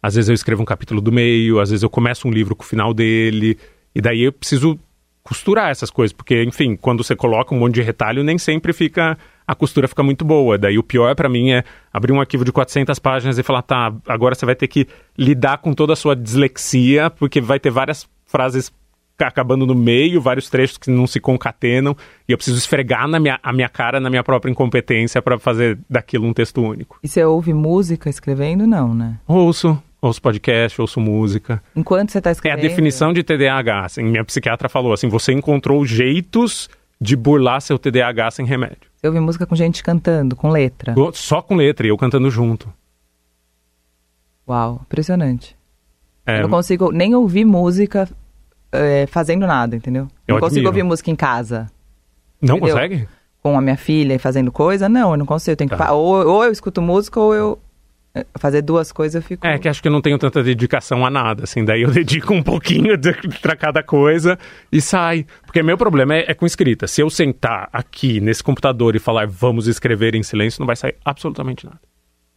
[0.00, 2.62] Às vezes eu escrevo um capítulo do meio, às vezes eu começo um livro com
[2.62, 3.58] o final dele,
[3.94, 4.78] e daí eu preciso
[5.22, 9.16] costurar essas coisas, porque enfim, quando você coloca um monte de retalho, nem sempre fica
[9.46, 10.56] a costura fica muito boa.
[10.56, 13.92] Daí o pior para mim é abrir um arquivo de 400 páginas e falar, tá,
[14.06, 18.08] agora você vai ter que lidar com toda a sua dislexia, porque vai ter várias
[18.26, 18.72] frases
[19.18, 21.96] acabando no meio, vários trechos que não se concatenam,
[22.28, 25.78] e eu preciso esfregar na minha, a minha cara na minha própria incompetência para fazer
[25.88, 26.98] daquilo um texto único.
[27.02, 28.66] E você ouve música escrevendo?
[28.66, 29.20] Não, né?
[29.26, 31.62] Ouço, ouço podcast, ouço música.
[31.74, 32.60] Enquanto você tá É a escrevendo...
[32.62, 33.84] definição de TDAH.
[33.86, 36.68] Assim, minha psiquiatra falou assim: você encontrou jeitos
[37.00, 38.88] de burlar seu TDAH sem remédio.
[38.96, 40.94] Você ouve música com gente cantando, com letra.
[41.12, 42.72] Só com letra e eu cantando junto.
[44.48, 45.56] Uau, impressionante.
[46.26, 48.08] É, Eu não consigo nem ouvir música
[48.72, 50.08] é, fazendo nada, entendeu?
[50.26, 50.68] Eu não consigo admiro.
[50.68, 51.70] ouvir música em casa.
[52.40, 52.74] não entendeu?
[52.74, 53.08] consegue?
[53.42, 54.88] Com a minha filha e fazendo coisa.
[54.88, 55.52] Não, eu não consigo.
[55.52, 55.86] Eu tenho que Tá.
[55.86, 57.58] pa- ou, ou eu escuto música ou eu...
[58.38, 59.44] Fazer duas coisas eu fico...
[59.44, 62.32] É, que acho que eu não tenho tanta dedicação a nada, assim, daí eu dedico
[62.32, 62.94] um pouquinho
[63.42, 64.38] pra cada coisa
[64.70, 65.26] e sai.
[65.44, 66.86] Porque meu problema é, é com escrita.
[66.86, 70.94] Se eu sentar aqui nesse computador e falar vamos escrever em silêncio, não vai sair
[71.04, 71.80] absolutamente nada.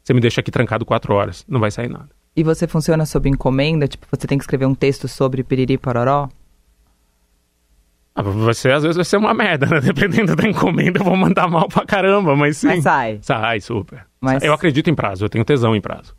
[0.04, 2.10] Você me deixa aqui trancado quatro horas, não vai sair nada.
[2.36, 3.88] E você funciona sob encomenda?
[3.88, 6.28] Tipo, você tem que escrever um texto sobre piriri pororó?
[8.16, 9.80] Ah, vai ser, às vezes vai ser uma merda, né?
[9.94, 12.68] Dependendo da encomenda, eu vou mandar mal pra caramba, mas sim.
[12.68, 13.20] Mas sai.
[13.22, 14.07] Sai, super.
[14.20, 16.16] Mas- Eu acredito em prazo, eu tenho tesão em prazo.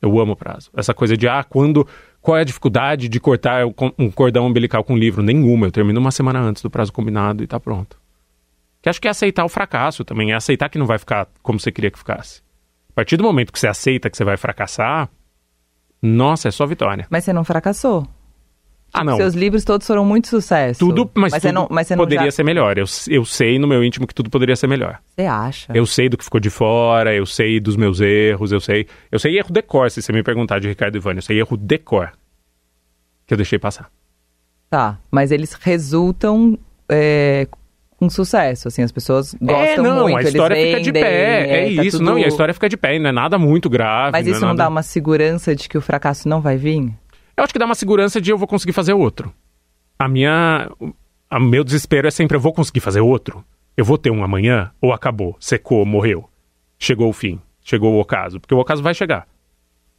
[0.00, 0.70] Eu amo prazo.
[0.76, 1.86] Essa coisa de, ah, quando.
[2.20, 3.64] Qual é a dificuldade de cortar
[3.98, 5.22] um cordão umbilical com livro?
[5.22, 5.66] Nenhuma.
[5.68, 7.96] Eu termino uma semana antes do prazo combinado e tá pronto.
[8.82, 10.32] Que acho que é aceitar o fracasso também.
[10.32, 12.42] É aceitar que não vai ficar como você queria que ficasse.
[12.90, 15.08] A partir do momento que você aceita que você vai fracassar,
[16.02, 17.06] nossa, é só vitória.
[17.10, 18.06] Mas você não fracassou.
[18.92, 19.16] Ah, não.
[19.16, 20.80] Seus livros todos foram muito sucesso.
[20.80, 22.30] Tudo, mas, você tudo não, mas você não poderia já...
[22.30, 22.78] ser melhor.
[22.78, 24.98] Eu, eu sei no meu íntimo que tudo poderia ser melhor.
[25.14, 25.72] Você acha?
[25.74, 28.86] Eu sei do que ficou de fora, eu sei dos meus erros, eu sei.
[29.12, 31.18] Eu sei erro decor, se você me perguntar de Ricardo Ivani.
[31.18, 32.12] Eu sei erro decor.
[33.26, 33.90] Que eu deixei passar.
[34.70, 37.46] Tá, mas eles resultam é,
[37.98, 41.72] com sucesso, assim, as pessoas gostam é, não, muito, a história fica de vendem, pé.
[41.72, 43.70] É, tá isso, tudo- não, e a história fica de pé, não é nada muito
[43.70, 44.12] grave.
[44.12, 44.64] Mas isso é não nada...
[44.64, 46.92] dá uma segurança de que o fracasso não vai vir?
[47.36, 49.32] Eu acho que dá uma segurança de eu vou conseguir fazer outro.
[49.98, 50.70] A minha.
[51.30, 53.44] O meu desespero é sempre: eu vou conseguir fazer outro?
[53.76, 54.70] Eu vou ter um amanhã?
[54.80, 55.36] Ou acabou?
[55.38, 56.28] Secou, morreu?
[56.78, 57.40] Chegou o fim?
[57.62, 58.40] Chegou o ocaso?
[58.40, 59.26] Porque o ocaso vai chegar.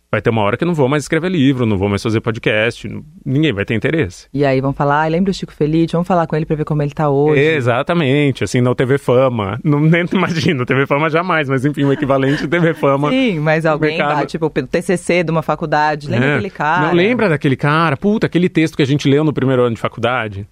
[0.10, 2.22] Vai ter uma hora que eu não vou mais escrever livro, não vou mais fazer
[2.22, 2.88] podcast,
[3.26, 4.28] ninguém vai ter interesse.
[4.34, 5.92] E aí vão falar, ah, lembra o Chico Feliz?
[5.92, 7.42] Vamos falar com ele pra ver como ele tá hoje.
[7.42, 9.60] Exatamente, assim, não TV Fama.
[9.66, 13.10] Não, nem imagino, TV Fama jamais, mas enfim, o equivalente de TV Fama.
[13.10, 16.34] Sim, mas alguém mercado- vai, tipo, pelo TCC de uma faculdade, lembra É.
[16.36, 16.88] aquele cara?
[16.88, 17.98] Não lembra daquele cara?
[17.98, 20.48] Puta, aquele texto que a gente leu no primeiro ano de faculdade.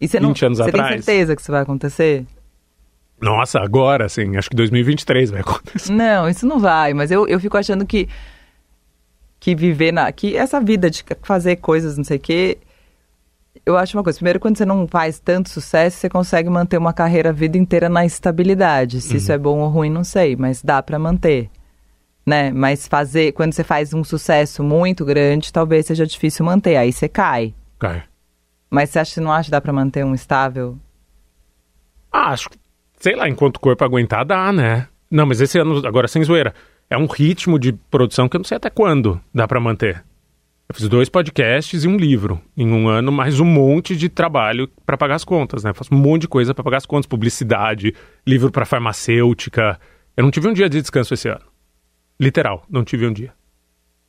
[0.00, 1.04] E você não, 20 anos você tem atrás?
[1.04, 2.26] certeza que isso vai acontecer?
[3.22, 5.92] Nossa, agora, assim, acho que 2023 vai acontecer.
[5.92, 8.08] Não, isso não vai, mas eu, eu fico achando que
[9.40, 12.58] que viver na que essa vida de fazer coisas, não sei o quê,
[13.64, 16.92] eu acho uma coisa, primeiro quando você não faz tanto sucesso, você consegue manter uma
[16.92, 19.00] carreira a vida inteira na estabilidade.
[19.00, 21.50] Se isso é bom ou ruim, não sei, mas dá pra manter.
[22.24, 22.50] Né?
[22.52, 27.08] Mas fazer, quando você faz um sucesso muito grande, talvez seja difícil manter, aí você
[27.08, 27.54] cai.
[27.78, 28.04] Cara,
[28.68, 30.78] Mas você acha que não acha que dá pra manter um estável?
[32.12, 32.58] ah, acho que,
[32.98, 34.86] sei lá, enquanto o corpo aguentar, dá, né?
[35.10, 36.54] Não, mas esse ano, agora sem zoeira,
[36.90, 40.04] é um ritmo de produção que eu não sei até quando dá pra manter.
[40.68, 44.68] Eu fiz dois podcasts e um livro em um ano, mais um monte de trabalho
[44.84, 45.70] pra pagar as contas, né?
[45.70, 47.94] Eu faço um monte de coisa pra pagar as contas, publicidade,
[48.26, 49.80] livro pra farmacêutica.
[50.16, 51.44] Eu não tive um dia de descanso esse ano.
[52.20, 53.32] Literal, não tive um dia.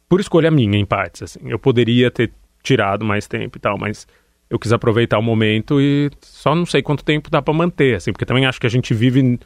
[0.10, 1.40] Por escolha minha, em partes, assim.
[1.46, 4.08] Eu poderia ter tirado mais tempo e tal, mas
[4.50, 8.12] eu quis aproveitar o momento e só não sei quanto tempo dá pra manter, assim,
[8.12, 9.40] porque também acho que a gente vive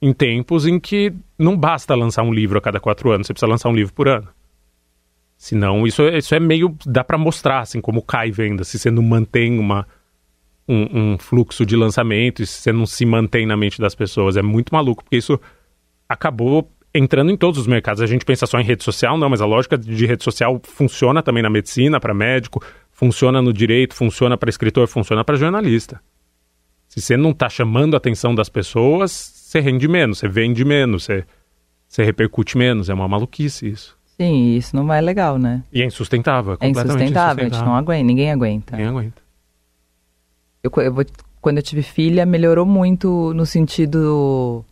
[0.00, 3.32] em, em tempos em que não basta lançar um livro a cada quatro anos, você
[3.32, 4.28] precisa lançar um livro por ano.
[5.36, 6.76] Senão, isso, isso é meio.
[6.84, 9.86] dá pra mostrar, assim, como cai venda, se você não mantém uma,
[10.66, 14.36] um, um fluxo de lançamento, se você não se mantém na mente das pessoas.
[14.36, 15.40] É muito maluco, porque isso
[16.08, 18.02] acabou entrando em todos os mercados.
[18.02, 21.22] A gente pensa só em rede social, não, mas a lógica de rede social funciona
[21.22, 26.00] também na medicina, para médico, funciona no direito, funciona para escritor, funciona para jornalista.
[27.00, 31.04] Se você não está chamando a atenção das pessoas, você rende menos, você vende menos,
[31.04, 31.24] você,
[31.86, 32.88] você repercute menos.
[32.90, 33.96] É uma maluquice isso.
[34.20, 35.62] Sim, isso não é legal, né?
[35.72, 36.54] E é insustentável.
[36.54, 38.76] É completamente insustentável, a gente não aguenta, ninguém aguenta.
[38.76, 39.22] Ninguém aguenta.
[40.62, 41.04] Eu, eu vou-
[41.40, 44.64] quando eu tive filha, melhorou muito no sentido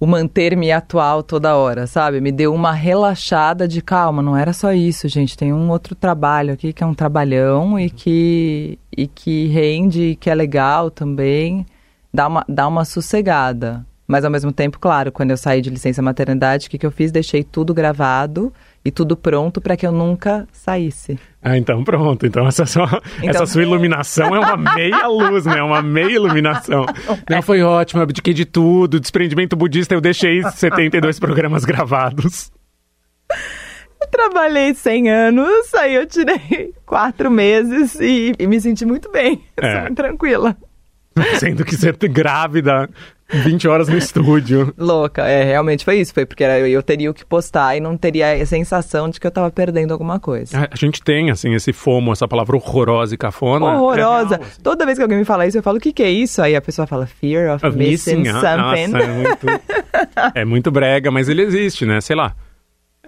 [0.00, 2.20] o manter-me atual toda hora, sabe?
[2.20, 5.36] Me deu uma relaxada de calma, não era só isso, gente.
[5.36, 10.16] Tem um outro trabalho aqui que é um trabalhão e que, e que rende, e
[10.16, 11.66] que é legal também.
[12.14, 13.84] Dá uma, dá uma sossegada.
[14.06, 16.90] Mas ao mesmo tempo, claro, quando eu saí de licença maternidade, o que, que eu
[16.90, 17.12] fiz?
[17.12, 18.52] Deixei tudo gravado
[18.88, 21.18] e tudo pronto para que eu nunca saísse.
[21.42, 22.26] Ah, então pronto.
[22.26, 25.62] Então essa sua, essa sua iluminação é uma meia luz, né?
[25.62, 26.86] Uma meia iluminação.
[27.28, 28.98] Não, foi ótimo, abdiquei de tudo.
[28.98, 32.50] Desprendimento budista, eu deixei 72 programas gravados.
[34.00, 39.42] Eu trabalhei 100 anos, aí eu tirei quatro meses e, e me senti muito bem,
[39.56, 39.90] É.
[39.94, 40.56] tranquila.
[41.38, 42.88] Sendo que você é grávida
[43.30, 44.72] 20 horas no estúdio.
[44.78, 48.32] Louca, é, realmente foi isso, foi porque eu teria o que postar e não teria
[48.32, 50.58] a sensação de que eu tava perdendo alguma coisa.
[50.58, 53.66] A a gente tem, assim, esse fomo, essa palavra horrorosa e cafona.
[53.66, 54.34] Horrorosa.
[54.34, 54.62] É real, assim.
[54.62, 56.40] Toda vez que alguém me fala isso, eu falo, o que que é isso?
[56.40, 58.92] Aí a pessoa fala, fear of, Of missing, missing, ah, something.
[58.92, 59.46] Nossa, é muito,
[60.34, 62.00] é muito brega, mas ele existe, né?
[62.00, 62.34] Sei lá.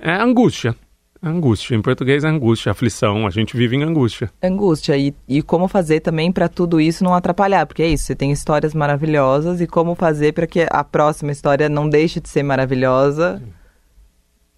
[0.03, 0.75] É angústia.
[1.23, 1.75] Angústia.
[1.75, 3.27] Em português angústia, aflição.
[3.27, 4.31] A gente vive em angústia.
[4.43, 4.97] Angústia.
[4.97, 7.67] E, e como fazer também pra tudo isso não atrapalhar.
[7.67, 11.69] Porque é isso, você tem histórias maravilhosas e como fazer pra que a próxima história
[11.69, 13.43] não deixe de ser maravilhosa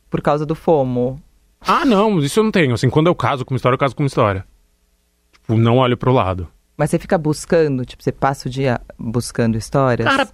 [0.09, 1.21] por causa do FOMO.
[1.61, 2.75] Ah, não, isso eu não tenho.
[2.75, 4.45] Assim, quando eu caso com uma história, eu caso com uma história.
[5.33, 6.49] Tipo, não olho pro lado.
[6.77, 10.09] Mas você fica buscando, tipo, você passa o dia buscando histórias?
[10.09, 10.29] Cara,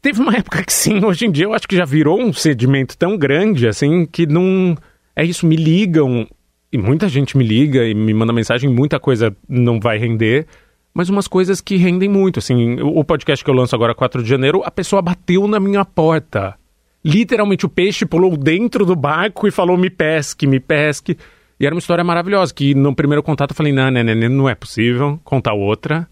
[0.00, 2.96] teve uma época que sim, hoje em dia eu acho que já virou um sedimento
[2.96, 4.76] tão grande, assim, que não.
[5.14, 6.26] É isso, me ligam,
[6.72, 10.46] e muita gente me liga e me manda mensagem, muita coisa não vai render,
[10.94, 12.80] mas umas coisas que rendem muito, assim.
[12.80, 16.56] O podcast que eu lanço agora, 4 de janeiro, a pessoa bateu na minha porta.
[17.04, 21.16] Literalmente, o peixe pulou dentro do barco e falou: me pesque, me pesque.
[21.58, 24.48] E era uma história maravilhosa, que no primeiro contato eu falei: não, não, não, não
[24.48, 26.08] é possível contar outra.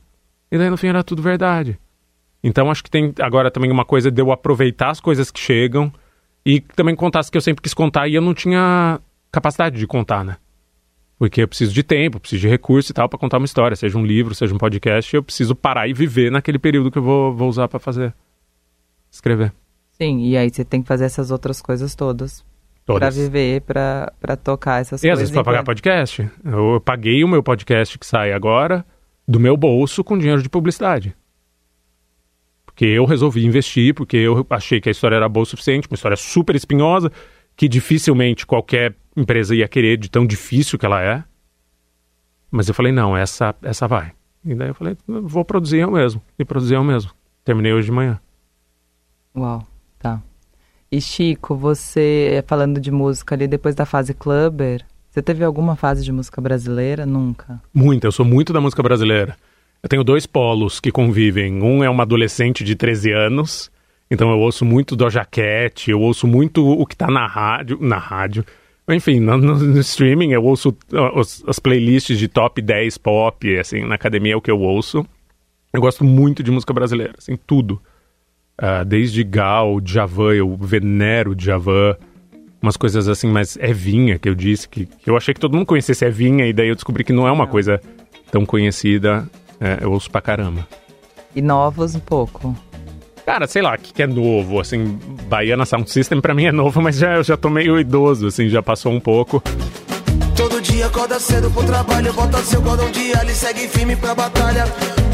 [0.50, 1.78] E daí no fim era tudo verdade.
[2.42, 5.92] Então acho que tem agora também uma coisa de eu aproveitar as coisas que chegam
[6.50, 8.98] e também contar as que eu sempre quis contar e eu não tinha
[9.30, 10.36] capacidade de contar, né?
[11.18, 13.98] Porque eu preciso de tempo, preciso de recurso e tal para contar uma história, seja
[13.98, 17.34] um livro, seja um podcast, eu preciso parar e viver naquele período que eu vou,
[17.34, 18.14] vou usar para fazer
[19.10, 19.52] escrever.
[19.92, 22.44] Sim, e aí você tem que fazer essas outras coisas todas.
[22.86, 23.16] Pra Todas.
[23.18, 25.18] viver, pra, pra tocar essas E às coisas.
[25.18, 26.26] vezes para pagar podcast.
[26.42, 28.82] Eu, eu paguei o meu podcast que sai agora
[29.26, 31.14] do meu bolso com dinheiro de publicidade.
[32.78, 35.96] Porque eu resolvi investir, porque eu achei que a história era boa o suficiente, uma
[35.96, 37.10] história super espinhosa,
[37.56, 41.24] que dificilmente qualquer empresa ia querer de tão difícil que ela é.
[42.48, 44.12] Mas eu falei, não, essa, essa vai.
[44.44, 46.22] E daí eu falei, vou produzir eu mesmo.
[46.38, 47.10] E produzir eu mesmo.
[47.44, 48.20] Terminei hoje de manhã.
[49.36, 49.66] Uau,
[49.98, 50.22] tá.
[50.88, 56.04] E Chico, você, falando de música ali, depois da fase clubber, você teve alguma fase
[56.04, 57.04] de música brasileira?
[57.04, 57.60] Nunca.
[57.74, 59.36] Muito, eu sou muito da música brasileira.
[59.82, 61.62] Eu tenho dois polos que convivem.
[61.62, 63.70] Um é uma adolescente de 13 anos,
[64.10, 67.98] então eu ouço muito Doja Cat, eu ouço muito o que tá na rádio, na
[67.98, 68.44] rádio.
[68.88, 73.84] Enfim, no, no- streaming eu ouço uh, os- as playlists de top 10 pop, assim,
[73.84, 75.06] na academia é o que eu ouço.
[75.72, 77.80] Eu gosto muito de música brasileira, assim, tudo.
[78.56, 81.94] Ah, desde Gal, Djavan, eu venero Djavan,
[82.60, 85.66] umas coisas assim, mas Evinha, que eu disse, que, que eu achei que todo mundo
[85.66, 87.80] conhecesse Evinha, e daí eu descobri que não é uma coisa
[88.32, 89.28] tão conhecida,
[89.60, 90.66] é, eu ouço pra caramba.
[91.34, 92.54] E novos um pouco.
[93.24, 94.98] Cara, sei lá, o que, que é novo, assim,
[95.28, 98.48] Baiana Sound System pra mim é novo, mas já, eu já tô meio idoso, assim,
[98.48, 99.42] já passou um pouco.
[100.34, 104.14] Todo dia acorda cedo pro trabalho, bota seu cordão de alho e segue firme pra
[104.14, 104.64] batalha.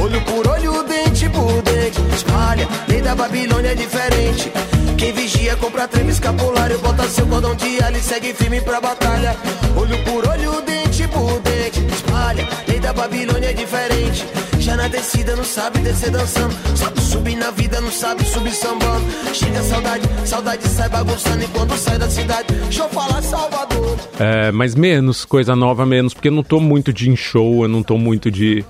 [0.00, 2.68] Olho por olho, dente por dente, espalha.
[2.86, 4.52] Lei da Babilônia é diferente.
[4.96, 9.34] Quem vigia compra treme escapulário, bota seu cordão de alho e segue firme pra batalha.
[9.76, 11.83] Olho por olho, dente por dente,
[12.14, 12.48] espalha.
[12.68, 14.24] Lei da Babilônia é diferente.
[14.60, 16.54] Já na descida não sabe descer dançando.
[16.76, 19.04] Sabe subir na vida, não sabe subir sambando.
[19.34, 22.54] Chega a saudade, saudade sai bagunçando enquanto sai da cidade.
[22.54, 23.98] Deixa eu falar Salvador.
[24.18, 27.82] É, mas menos, coisa nova menos, porque eu não tô muito de show, eu não
[27.82, 28.64] tô muito de,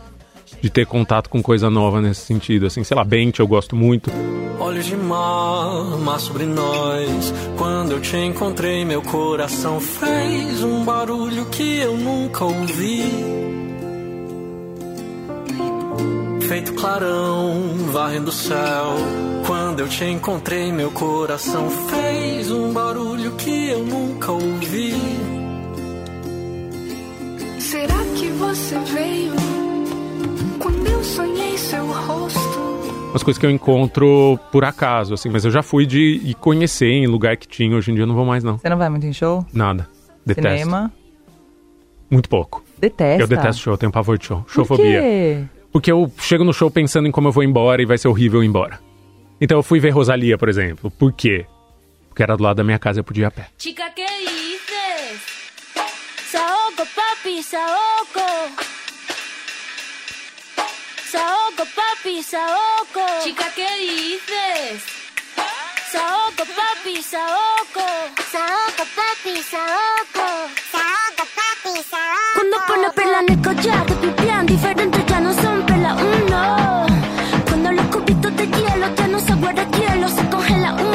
[0.65, 2.65] de ter contato com coisa nova nesse sentido.
[2.65, 4.11] Assim, sei lá, Bent eu gosto muito.
[4.59, 7.35] Olhos de mar, mar sobre nós.
[7.59, 13.03] Quando eu te encontrei, meu coração fez um barulho que eu nunca ouvi.
[16.49, 18.95] Feito clarão, varrendo o céu.
[19.47, 24.95] Quando eu te encontrei, meu coração fez um barulho que eu nunca ouvi.
[27.59, 29.64] Será que você veio
[30.65, 32.59] quando eu sonhei seu rosto?
[33.11, 36.87] Umas coisas que eu encontro por acaso, assim, mas eu já fui de ir conhecer
[36.89, 38.57] em lugar que tinha, hoje em dia eu não vou mais, não.
[38.57, 39.45] Você não vai muito em show?
[39.53, 39.87] Nada.
[40.25, 40.51] Detesto.
[40.51, 40.91] Cinema?
[42.11, 42.65] Muito pouco.
[42.79, 43.23] Detesta?
[43.23, 44.41] Eu detesto show, eu tenho pavor de show.
[44.41, 45.03] Por Showfobia.
[45.03, 45.45] quê?
[45.71, 48.43] Porque eu chego no show pensando em como eu vou embora e vai ser horrível
[48.43, 48.81] ir embora.
[49.39, 50.91] Então eu fui ver Rosalia, por exemplo.
[50.91, 51.45] Por quê?
[52.09, 53.49] Porque era do lado da minha casa e eu podia ir a pé.
[53.59, 55.21] Chica, ¿qué dices?
[56.31, 58.64] Saoco, papi, saoco.
[61.15, 63.03] Saoco, papi, saoco.
[63.23, 64.83] Chica, ¿qué dices?
[65.93, 67.87] Saoco, papi, saoco.
[68.33, 70.27] Saoco, papi, saoco.
[70.73, 72.35] Saoco, papi, saoco.
[72.35, 76.87] Cuando pone perla en el collar, te pipián diferentes ya no son perla uno.
[77.49, 80.94] Cuando los cubitos de hielo ya no se guarda hielo, se congela uno.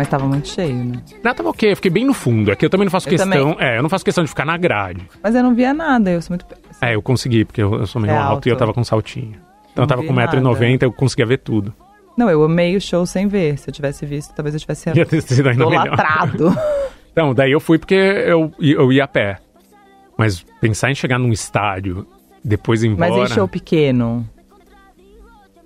[0.00, 1.02] Mas tava muito cheio, né?
[1.22, 2.50] Não, tava ok, eu fiquei bem no fundo.
[2.50, 3.30] É que eu também não faço Eu questão.
[3.30, 3.56] também.
[3.58, 5.06] É, eu não faço questão de ficar na grade.
[5.22, 6.46] Mas eu não via nada, eu sou muito.
[6.80, 8.60] É, eu consegui, porque eu, eu sou meio É alto, e eu alto.
[8.60, 9.34] tava com saltinho.
[9.70, 11.74] Então eu tava com 1,90m, eu conseguia ver tudo.
[12.16, 13.58] Não, eu amei o show sem ver.
[13.58, 16.56] Se eu tivesse visto, talvez eu tivesse Ia ter sido ainda idolatrado.
[17.12, 19.36] Então, daí eu fui porque eu, eu ia a pé.
[20.16, 22.06] Mas pensar em chegar num estádio,
[22.42, 23.10] depois ir embora...
[23.10, 24.26] Mas em show pequeno.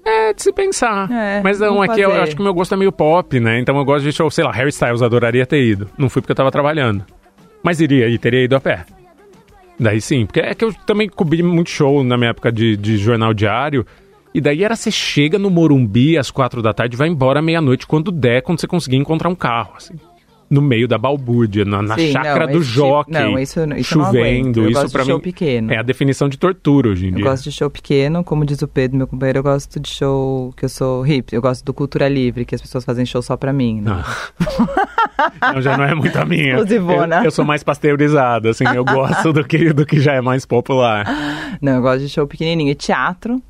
[0.04, 1.10] É, de se pensar.
[1.10, 2.22] É, Mas não, vamos é eu fazer.
[2.22, 3.58] acho que o meu gosto é meio pop, né?
[3.58, 5.88] Então eu gosto de show, sei lá, Harry Styles, adoraria ter ido.
[5.96, 7.04] Não fui porque eu tava trabalhando.
[7.62, 8.84] Mas iria e teria ido a pé.
[9.80, 12.96] Daí sim, porque é que eu também cobri muito show na minha época de, de
[12.98, 13.86] jornal diário.
[14.34, 17.86] E daí era você chega no Morumbi às quatro da tarde e vai embora meia-noite
[17.86, 19.94] quando der, quando você conseguir encontrar um carro, assim.
[20.50, 23.12] No meio da balbúrdia, na, na Sim, chácara não, do esse tipo- jockey.
[23.12, 23.60] não, isso- isso
[23.98, 24.60] eu chovendo.
[24.60, 25.72] Eu isso gosto de pra show mim pequeno.
[25.72, 27.24] é a definição de tortura hoje em Eu dia.
[27.24, 30.64] gosto de show pequeno, como diz o Pedro, meu companheiro, eu gosto de show que
[30.64, 31.34] eu sou hip.
[31.34, 33.90] Eu gosto do Cultura Livre, que as pessoas fazem show só pra mim, né?
[35.54, 36.56] Não, já não é muito a minha.
[36.58, 36.66] Eu,
[37.24, 41.04] eu sou mais pasteurizado, assim, eu gosto do que, do que já é mais popular.
[41.62, 42.70] Não, eu gosto de show pequenininho.
[42.70, 43.40] E teatro,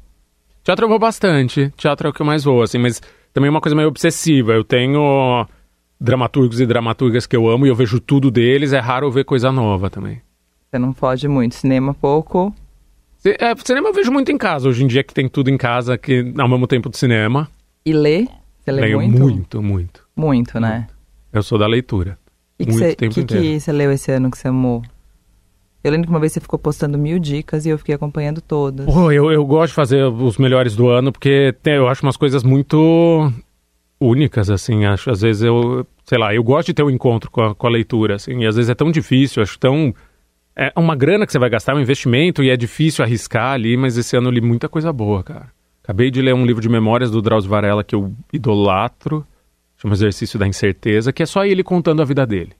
[0.63, 3.01] Teatro eu vou bastante, teatro é o que eu mais vou, assim, mas
[3.33, 4.53] também é uma coisa meio obsessiva.
[4.53, 5.47] Eu tenho
[6.01, 9.25] dramaturgos e dramaturgas que eu amo e eu vejo tudo deles, é raro eu ver
[9.25, 10.21] coisa nova também.
[10.71, 11.55] você não foge muito.
[11.55, 12.55] Cinema, pouco.
[13.19, 15.57] C- É, cinema eu vejo muito em casa, hoje em dia que tem tudo em
[15.57, 17.49] casa que ao mesmo tempo do cinema.
[17.87, 18.29] E ler?
[18.61, 19.19] Você lê Leio muito?
[19.21, 20.05] muito, muito.
[20.17, 20.87] Muito, né?
[21.33, 22.19] Eu sou da leitura.
[22.59, 23.43] O que, que, muito você, tempo que, inteiro.
[23.45, 24.83] que você leu esse ano que você amou?
[25.83, 28.87] Eu lembro que uma vez você ficou postando mil dicas e eu fiquei acompanhando todas.
[28.87, 32.17] Pô, eu, eu gosto de fazer os melhores do ano porque tem- eu acho umas
[32.17, 33.31] coisas muito
[34.01, 34.85] únicas, assim.
[34.85, 37.67] Acho, às vezes eu, sei lá, eu gosto de ter um encontro com a, com
[37.67, 38.41] a leitura, assim.
[38.41, 39.95] E às vezes é tão difícil, acho tão.
[40.57, 43.97] É uma grana que você vai gastar, um investimento, e é difícil arriscar ali, mas
[43.97, 45.51] esse ano eu li muita coisa boa, cara.
[45.83, 49.27] Acabei de ler um livro de memórias do Drauzio Varela que eu idolatro,
[49.77, 52.53] chama Exercício da Incerteza, que é só ele contando a vida dele.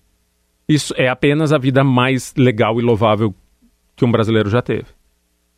[0.69, 3.35] Isso é apenas a vida mais legal e louvável
[3.97, 4.87] que um brasileiro já teve.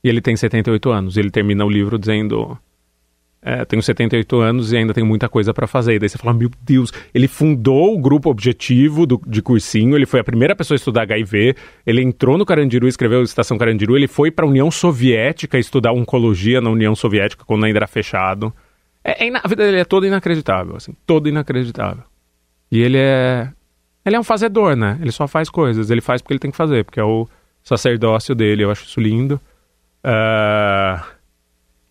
[0.05, 1.16] E ele tem 78 anos.
[1.16, 2.57] Ele termina o livro dizendo:
[3.49, 5.94] é, Tenho 78 anos e ainda tenho muita coisa para fazer.
[5.94, 9.94] E daí você fala: Meu Deus, ele fundou o grupo objetivo do- de cursinho.
[9.94, 11.55] Ele foi a primeira pessoa a estudar HIV.
[11.86, 13.97] Ele entrou no Carandiru escreveu Estação Carandiru.
[13.97, 18.53] Ele foi para a União Soviética estudar oncologia na União Soviética quando ainda era fechado.
[19.05, 22.03] É, é a vida dele é toda inacreditável, assim, toda inacreditável.
[22.72, 23.49] E ele é.
[24.05, 24.99] Ele é um fazedor, né?
[25.01, 25.88] Ele só faz coisas.
[25.88, 27.28] Ele faz porque ele tem que fazer, porque é o
[27.62, 28.64] sacerdócio dele.
[28.64, 29.40] Eu acho isso lindo.
[30.03, 31.05] Ah,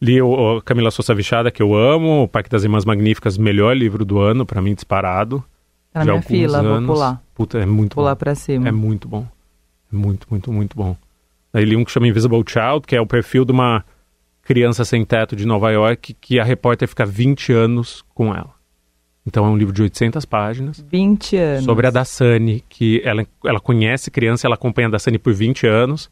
[0.02, 2.24] li o, o Camila Sousa Vichada, que eu amo.
[2.24, 5.44] O Parque das Irmãs Magníficas, melhor livro do ano, pra mim, disparado.
[5.92, 6.88] Tá na minha fila, anos.
[6.88, 7.24] vou pular.
[7.34, 8.20] Puta, é muito Pular bom.
[8.20, 8.68] pra cima.
[8.68, 9.26] É muito bom.
[9.92, 10.96] É muito, muito, muito bom.
[11.54, 13.84] Aí li um que chama Invisible Child, que é o perfil de uma
[14.42, 18.54] criança sem teto de Nova York, que a repórter fica 20 anos com ela.
[19.26, 21.66] Então é um livro de 800 páginas 20 anos.
[21.66, 26.10] sobre a Dassani, que ela, ela conhece criança, ela acompanha a Dassani por 20 anos,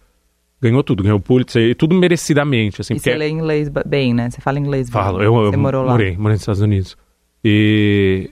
[0.63, 4.29] ganhou tudo, ganhou o Pulitzer, e tudo merecidamente, assim, E você lê inglês bem, né?
[4.29, 4.93] Você fala inglês bem.
[4.93, 5.91] Falo, eu, Você eu morou lá.
[5.91, 6.97] morei, morei nos Estados Unidos.
[7.43, 8.31] E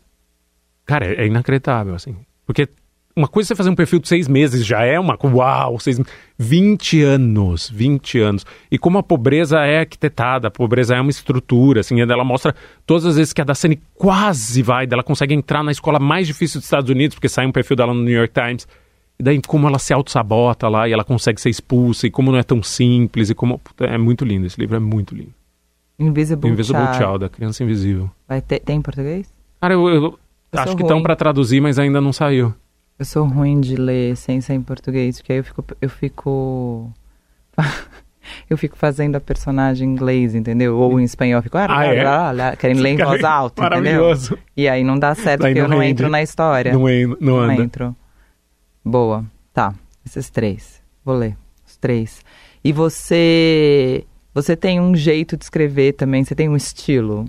[0.86, 2.15] Cara, é, é inacreditável, assim.
[2.45, 2.67] Porque
[3.15, 5.17] uma coisa é você fazer um perfil de seis meses, já é uma.
[5.23, 5.99] Uau, seis,
[6.38, 8.45] 20 anos, 20 anos.
[8.71, 12.55] E como a pobreza é arquitetada, a pobreza é uma estrutura, assim, ela mostra
[12.86, 16.59] todas as vezes que a Dacene quase vai, ela consegue entrar na escola mais difícil
[16.59, 18.67] dos Estados Unidos, porque sai um perfil dela no New York Times.
[19.22, 22.39] E daí como ela se auto-sabota lá e ela consegue ser expulsa, e como não
[22.39, 23.61] é tão simples, e como.
[23.80, 25.32] É muito lindo, esse livro é muito lindo.
[25.99, 26.97] Invisible, Invisible Child.
[26.97, 28.09] Child, da criança invisível.
[28.28, 29.32] Vai ter, tem em português?
[29.61, 30.03] Cara, eu, eu
[30.51, 32.51] Eu acho que estão pra traduzir, mas ainda não saiu.
[32.97, 35.63] Eu sou ruim de ler sem ser em português, porque aí eu fico.
[35.80, 36.91] Eu fico.
[38.49, 40.76] eu fico fazendo a personagem em inglês, entendeu?
[40.80, 41.59] Ou em espanhol, eu fico.
[41.59, 42.03] Ah, Ah, é?
[42.03, 43.82] lá, lá, ler em voz alta, entendeu?
[44.01, 44.36] Maravilhoso.
[44.57, 45.91] E aí não dá certo, Daí porque eu não não rende.
[45.91, 46.74] entro na história.
[46.74, 47.95] Não, é, não Não entro.
[48.84, 49.25] Boa.
[49.53, 49.73] Tá.
[50.05, 50.82] Esses três.
[51.03, 51.36] Vou ler.
[51.67, 52.21] Os três.
[52.63, 54.03] E você.
[54.34, 57.25] Você tem um jeito de escrever também, você tem um estilo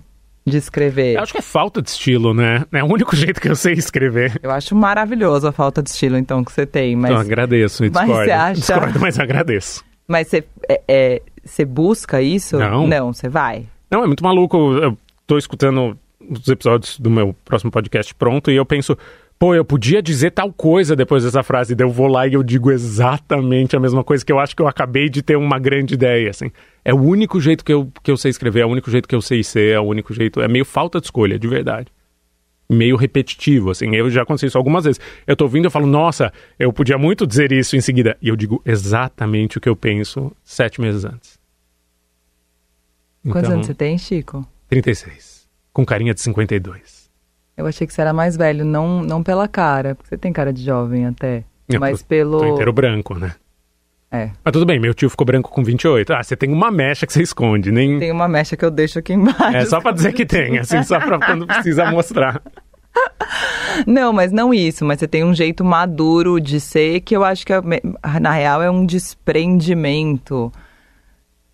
[0.47, 1.17] de escrever.
[1.17, 2.65] Eu acho que é falta de estilo, né?
[2.73, 4.39] É o único jeito que eu sei escrever.
[4.43, 7.11] Eu acho maravilhoso a falta de estilo, então, que você tem, mas.
[7.11, 8.25] Então, agradeço, e Mas discordo.
[8.25, 9.85] você acha- Discordo, mas agradeço.
[10.07, 12.57] Mas você, é, é, você busca isso?
[12.59, 12.87] Não.
[12.87, 13.67] Não, você vai.
[13.91, 14.57] Não, é muito maluco.
[14.75, 14.97] Eu
[15.27, 18.97] tô escutando os episódios do meu próximo podcast pronto e eu penso,
[19.43, 21.75] pô, eu podia dizer tal coisa depois dessa frase.
[21.75, 24.63] Daí eu vou lá e eu digo exatamente a mesma coisa que eu acho que
[24.63, 26.53] eu acabei de ter uma grande ideia, assim.
[26.85, 29.17] É o único jeito que eu, que eu sei escrever, é o único jeito que
[29.17, 30.41] eu sei ser, é o único jeito...
[30.41, 31.89] É meio falta de escolha, de verdade.
[32.71, 33.93] Meio repetitivo, assim.
[33.97, 35.01] Eu já aconteceu isso algumas vezes.
[35.27, 38.17] Eu tô ouvindo e eu falo, nossa, eu podia muito dizer isso em seguida.
[38.23, 41.37] E eu digo exatamente o que eu penso sete meses antes.
[43.25, 44.47] Quantos Então, anos você tem, Chico?
[44.69, 45.49] 36.
[45.73, 47.02] Com carinha de 52.
[47.57, 50.53] Eu achei que você era mais velho, não, não pela cara, porque você tem cara
[50.53, 51.45] de jovem até.
[51.69, 52.39] Eu mas tô- pelo.
[52.39, 53.33] Tô inteiro branco, né?
[54.11, 54.31] É.
[54.45, 56.13] Mas tudo bem, meu tio ficou branco com 28.
[56.13, 57.99] Ah, você tem uma mecha que você esconde, nem...
[57.99, 59.57] Tem uma mecha que eu deixo aqui embaixo.
[59.57, 62.43] É só pra dizer que tem, assim, só pra quando precisa mostrar.
[63.87, 67.47] Não, mas não isso, mas você tem um jeito maduro de ser que eu acho
[67.47, 67.61] que, é-
[68.21, 70.53] na real, é um desprendimento.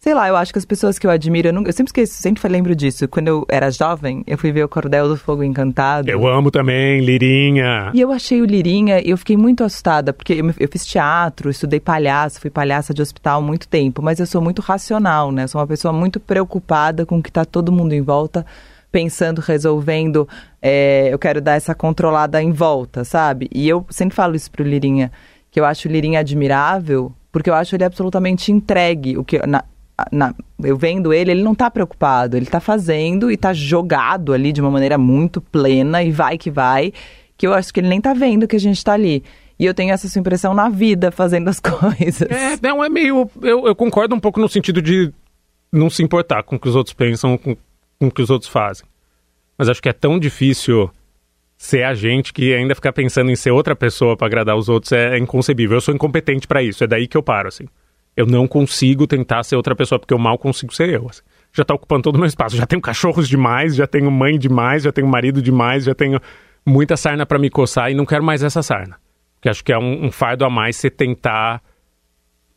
[0.08, 2.14] Sei lá, eu acho que as pessoas que eu admiro, eu, nunca- eu sempre esqueço,
[2.14, 3.06] sempre lembro disso.
[3.06, 6.08] Quando eu era jovem, eu fui ver o Cordel do Fogo Encantado.
[6.08, 7.90] Eu amo também, Lirinha.
[7.92, 11.50] E eu achei o Lirinha, e eu fiquei muito assustada, porque eu, eu fiz teatro,
[11.50, 15.44] estudei palhaço, fui palhaça de hospital há muito tempo, mas eu sou muito racional, né?
[15.44, 18.46] Eu sou uma pessoa muito preocupada com o que tá todo mundo em volta,
[18.90, 20.26] pensando, resolvendo,
[20.62, 23.46] é, eu quero dar essa controlada em volta, sabe?
[23.54, 25.12] E eu sempre falo isso pro Lirinha,
[25.50, 29.46] que eu acho o Lirinha admirável, porque eu acho ele absolutamente entregue, o que...
[29.46, 29.62] Na,
[30.12, 34.52] na- eu vendo ele, ele não tá preocupado, ele tá fazendo e tá jogado ali
[34.52, 36.92] de uma maneira muito plena e vai que vai,
[37.36, 39.22] que eu acho que ele nem tá vendo que a gente tá ali.
[39.58, 42.22] E eu tenho essa impressão na vida fazendo as coisas.
[42.22, 43.28] É, não, é meio...
[43.42, 45.12] Eu, eu concordo um pouco no sentido de
[45.72, 47.56] não se importar com o que os outros pensam, com,
[47.98, 48.86] com o que os outros fazem.
[49.56, 50.88] Mas acho que é tão difícil
[51.56, 54.92] ser a gente que ainda ficar pensando em ser outra pessoa pra agradar os outros
[54.92, 55.76] é inconcebível.
[55.76, 57.64] Eu sou incompetente pra isso, é daí que eu paro, assim.
[58.18, 61.06] Eu não consigo tentar ser outra pessoa, porque eu mal consigo ser eu.
[61.08, 61.22] assim.
[61.52, 62.56] Já tá ocupando todo o meu espaço.
[62.56, 66.20] Já tenho cachorros demais, já tenho mãe demais, já tenho marido demais, já tenho
[66.66, 68.96] muita sarna pra me coçar e não quero mais essa sarna.
[69.36, 71.62] Porque acho que é um, um fardo a mais você tentar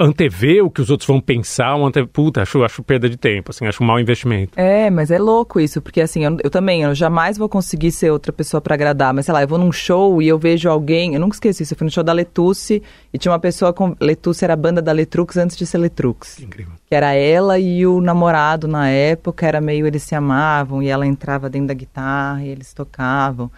[0.02, 2.06] antever o que os outros vão pensar, um ante...
[2.06, 4.60] puta, acho, acho perda de tempo, assim, acho um mau investimento.
[4.60, 8.12] É, mas é louco isso, porque assim, eu, eu também, eu jamais vou conseguir ser
[8.12, 11.14] outra pessoa pra agradar, mas sei lá, eu vou num show e eu vejo alguém,
[11.14, 12.82] eu nunca esqueci isso, eu fui no show da Letusse
[13.14, 16.40] e tinha uma pessoa com, Letusse era a banda da Letrux antes de ser Letrux.
[16.40, 16.74] Incrível.
[16.88, 21.06] Que era ela e o namorado na época, era meio, eles se amavam e ela
[21.06, 23.52] entrava dentro da guitarra e eles tocavam.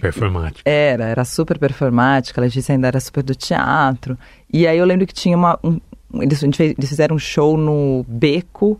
[0.00, 0.62] Performático.
[0.64, 4.18] Era, era super performática, a Letícia ainda era super do teatro.
[4.52, 5.58] E aí eu lembro que tinha uma.
[5.62, 5.80] um-
[6.20, 8.78] eles, a gente fez- eles fizeram um show no beco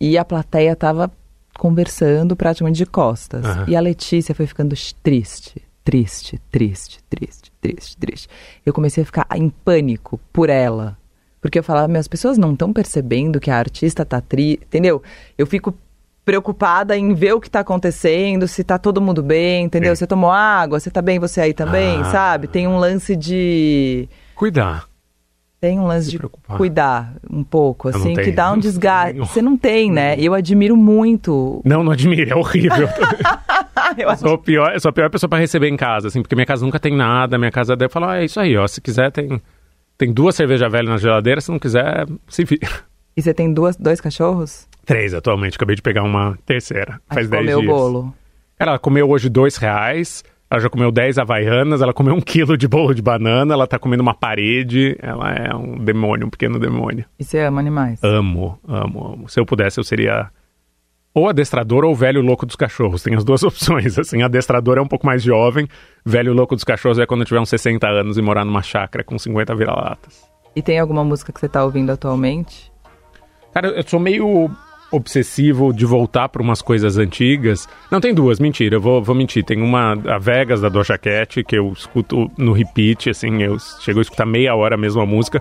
[0.00, 1.10] e a plateia tava
[1.58, 3.44] conversando praticamente de costas.
[3.44, 3.64] Aham.
[3.68, 8.28] E a Letícia foi ficando triste, triste, triste, triste, triste, triste.
[8.64, 10.96] Eu comecei a ficar em pânico por ela.
[11.40, 15.00] Porque eu falava, minhas pessoas não estão percebendo que a artista tá triste, entendeu?
[15.38, 15.72] Eu fico
[16.26, 19.94] preocupada em ver o que tá acontecendo, se tá todo mundo bem, entendeu?
[19.94, 22.04] Você tomou água, você tá bem, você aí também, Ah.
[22.06, 22.48] sabe?
[22.48, 24.86] Tem um lance de Cuidar.
[25.60, 26.56] tem um lance de preocupar.
[26.56, 29.16] cuidar um pouco, assim, que dá um desgaste.
[29.20, 30.16] Você não tem, né?
[30.18, 31.62] Eu admiro muito.
[31.64, 32.88] Não, não admire, é horrível.
[33.96, 36.44] Eu sou, pior, eu sou a pior pessoa pra receber em casa, assim, porque minha
[36.46, 39.12] casa nunca tem nada, minha casa deve falar, ah, é isso aí, ó, se quiser
[39.12, 39.40] tem,
[39.96, 42.68] tem duas cervejas velhas na geladeira, se não quiser, se vira.
[43.16, 44.66] E você tem duas, dois cachorros?
[44.86, 47.72] Três atualmente, acabei de pegar uma terceira, Aí faz dez comeu dias.
[47.72, 48.14] o bolo.
[48.58, 52.68] Ela comeu hoje dois reais, ela já comeu dez havaianas, ela comeu um quilo de
[52.68, 57.04] bolo de banana, ela tá comendo uma parede, ela é um demônio, um pequeno demônio.
[57.18, 57.98] E você ama animais?
[58.02, 59.28] Amo, amo, amo.
[59.28, 60.30] Se eu pudesse, eu seria
[61.12, 63.02] ou adestrador ou velho louco dos cachorros.
[63.02, 63.98] Tem as duas opções.
[63.98, 65.66] Assim, adestrador é um pouco mais jovem,
[66.04, 69.02] velho louco dos cachorros é quando eu tiver uns 60 anos e morar numa chácara
[69.02, 70.24] com 50 vira-latas.
[70.54, 72.70] E tem alguma música que você tá ouvindo atualmente?
[73.52, 74.50] Cara, eu sou meio
[74.90, 77.68] obsessivo de voltar para umas coisas antigas.
[77.90, 79.44] Não, tem duas, mentira, eu vou, vou mentir.
[79.44, 83.98] Tem uma, a Vegas, da Doja Cat, que eu escuto no repeat, assim, eu chego
[83.98, 85.40] a escutar meia hora a mesma música.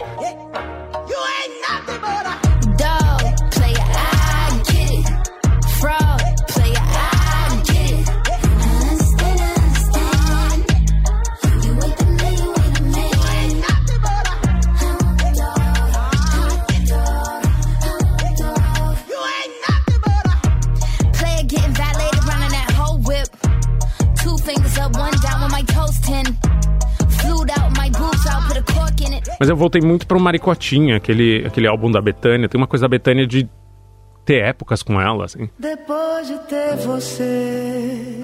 [29.46, 32.50] Mas eu voltei muito pro Maricotinha, aquele, aquele álbum da Betânia.
[32.50, 33.48] Tem uma coisa da Betânia de
[34.26, 35.48] ter épocas com ela, assim.
[35.60, 38.24] Depois de ter você,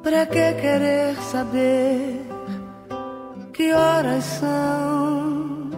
[0.00, 2.20] pra que querer saber
[3.52, 5.70] que horas são?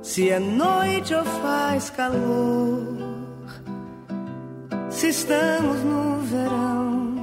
[0.00, 2.96] Se é noite ou faz calor,
[4.88, 7.15] se estamos no verão,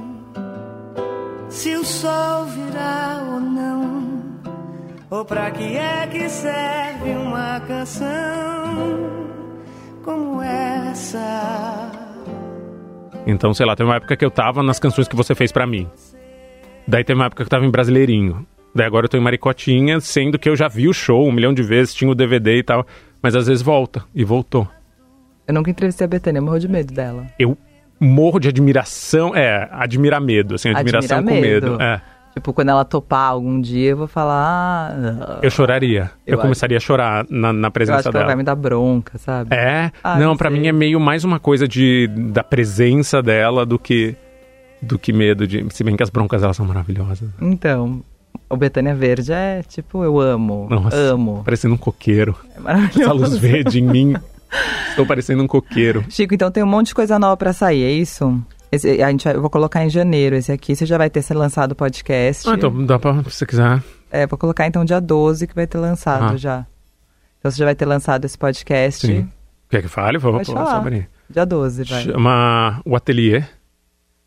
[1.54, 4.04] se o sol virá ou não.
[5.08, 8.04] Ou pra que é que serve uma canção
[10.04, 11.92] como essa?
[13.26, 15.66] Então, sei lá, tem uma época que eu tava nas canções que você fez pra
[15.66, 15.88] mim.
[16.86, 18.44] Daí tem uma época que eu tava em Brasileirinho.
[18.74, 21.54] Daí agora eu tô em Maricotinha, sendo que eu já vi o show um milhão
[21.54, 22.84] de vezes, tinha o DVD e tal.
[23.22, 24.68] Mas às vezes volta, e voltou.
[25.46, 27.26] Eu nunca entrevistei a Betânia, morro de medo dela.
[27.38, 27.56] Eu
[28.04, 31.82] morro de admiração, é, admirar medo, assim, admiração Admira com medo.
[31.82, 32.00] É.
[32.34, 34.90] Tipo, quando ela topar algum dia, eu vou falar.
[34.92, 36.10] Ah, Eu choraria.
[36.26, 38.56] Eu, Eu começaria a chorar na, na eu presença acho que ela vai me dar
[38.56, 39.54] bronca, sabe?
[39.54, 39.92] É?
[40.02, 40.50] Ah, não, sei.
[40.50, 44.16] mim é meio mais uma coisa de da presença dela do que
[44.82, 47.28] do que medo de, se bem que as broncas elas são maravilhosas.
[47.40, 48.02] Então,
[48.50, 50.66] o Betânia Verde é tipo, eu amo.
[50.68, 51.42] Nossa, Amo.
[51.44, 52.36] parecendo um coqueiro.
[52.56, 53.00] É maravilhoso.
[53.00, 54.16] Essa luz verde em mim.
[54.90, 56.04] Estou parecendo um coqueiro.
[56.08, 58.40] Chico, então tem um monte de coisa nova pra sair, é isso?
[58.70, 60.74] Esse, a gente vai- eu vou colocar em janeiro esse aqui.
[60.74, 62.48] Você já vai ter ser lançado o podcast.
[62.48, 63.82] Ah, então dá pra, se você quiser.
[64.10, 66.36] É, vou colocar então dia 12 que vai ter lançado Ah.
[66.36, 66.66] já.
[67.38, 69.06] Então você já vai ter lançado esse podcast.
[69.06, 69.28] Sim.
[69.68, 70.18] Quer que fale?
[70.18, 70.82] Vou Pode falar.
[71.28, 72.02] Dia 12, vai.
[72.04, 73.42] Chama O Ateliê.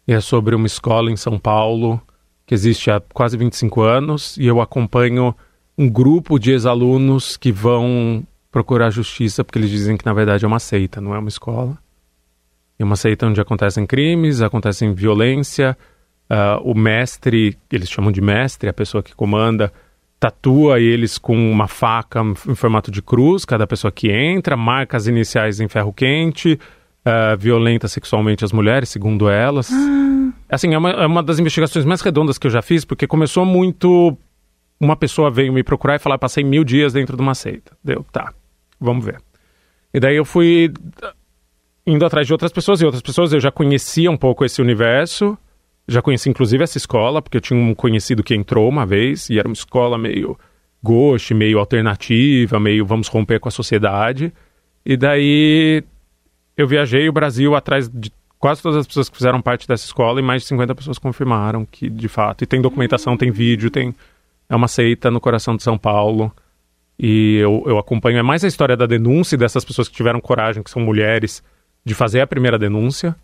[0.08, 2.02] E é sobre uma escola em São Paulo
[2.46, 4.38] que existe há quase 25 anos.
[4.38, 5.36] E eu acompanho
[5.78, 10.48] um grupo de ex-alunos que vão procurar justiça porque eles dizem que na verdade é
[10.48, 11.78] uma seita, não é uma escola.
[12.80, 15.78] É uma seita onde acontecem crimes, acontecem violência.
[16.30, 19.72] ah, o mestre, eles chamam de mestre, a pessoa que comanda,
[20.20, 25.08] tatua eles com uma faca em formato de cruz, cada pessoa que entra, marca as
[25.08, 26.60] iniciais em ferro quente,
[27.06, 29.72] ah, violenta sexualmente as mulheres, segundo elas.
[30.50, 33.46] Assim, é uma, é uma das investigações mais redondas que eu já fiz, porque começou
[33.46, 34.18] muito.
[34.80, 37.76] Uma pessoa veio me procurar e falar: passei mil dias dentro de uma seita.
[37.84, 38.34] Deu, tá,
[38.80, 39.22] vamos ver.
[39.94, 40.72] E daí eu fui
[41.02, 41.14] ah,
[41.86, 45.38] indo atrás de outras pessoas, e outras pessoas eu já conhecia um pouco esse universo.
[45.88, 49.40] Já conheci inclusive essa escola, porque eu tinha um conhecido que entrou uma vez, e
[49.40, 50.38] era uma escola meio
[50.84, 54.34] gauche, meio alternativa, meio vamos romper com a sociedade.
[54.86, 55.84] E daí
[56.56, 60.20] eu viajei o Brasil atrás de quase todas as pessoas que fizeram parte dessa escola
[60.20, 63.96] e mais de 50 pessoas confirmaram que, de fato, e tem documentação, tem vídeo, tem
[64.50, 66.32] é uma seita no coração de São Paulo.
[67.00, 70.64] E eu, eu acompanho é mais a história da denúncia dessas pessoas que tiveram coragem,
[70.64, 71.44] que são mulheres,
[71.86, 73.16] de fazer a primeira denúncia,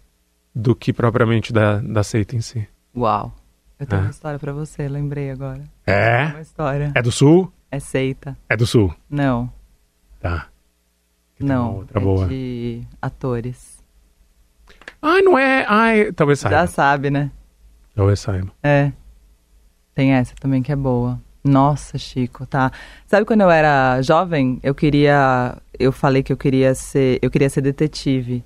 [0.54, 2.68] do que propriamente da, da seita em si.
[2.96, 3.34] Uau.
[3.80, 4.04] Eu tenho É.
[4.06, 5.64] uma história pra você, lembrei agora.
[5.88, 6.26] É?
[6.28, 6.92] Uma história.
[6.94, 7.52] É do sul?
[7.72, 8.38] É seita.
[8.48, 8.94] É do sul.
[9.10, 9.52] Não,
[10.22, 10.48] Tá.
[11.38, 11.76] Tem uma não.
[11.78, 12.28] outra é boa.
[12.28, 13.84] de atores.
[15.02, 15.66] Ai, não é.
[15.68, 16.58] Ai, talvez saiba.
[16.58, 17.32] Já sabe, né?
[17.96, 18.52] Talvez saiba.
[18.62, 18.92] É.
[19.96, 21.20] Tem essa também que é boa.
[21.44, 22.72] Nossa, Chico, tá.
[23.06, 25.58] Sabe quando eu era jovem, eu queria.
[25.78, 27.20] Eu falei que eu queria ser.
[27.22, 28.44] Eu queria ser detetive.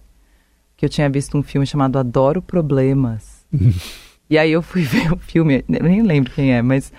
[0.75, 3.45] Que eu tinha visto um filme chamado Adoro Problemas.
[4.29, 6.91] e aí eu fui ver o filme, eu nem lembro quem é, mas.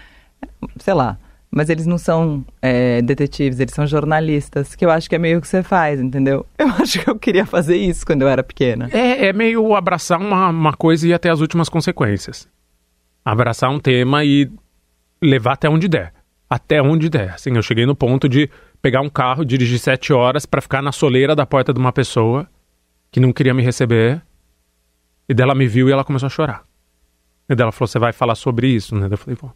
[0.79, 1.19] Sei lá.
[1.51, 5.39] Mas eles não são é, detetives, eles são jornalistas, que eu acho que é meio
[5.39, 6.45] o que você faz, entendeu?
[6.59, 8.91] Eu acho que eu queria fazer isso quando eu era pequena.
[8.93, 12.47] É, é meio abraçar uma, uma coisa e ir até as últimas consequências.
[13.25, 14.51] Abraçar um tema e
[15.21, 16.15] levar até onde der.
[16.49, 17.35] Até onde der.
[17.35, 18.49] Assim, eu cheguei no ponto de
[18.81, 22.49] pegar um carro, dirigir sete horas pra ficar na soleira da porta de uma pessoa
[23.11, 24.23] que não queria me receber.
[25.29, 26.65] E dela me viu e ela começou a chorar.
[27.49, 29.09] E dela falou: Você vai falar sobre isso, né?
[29.11, 29.53] Eu falei: Vou.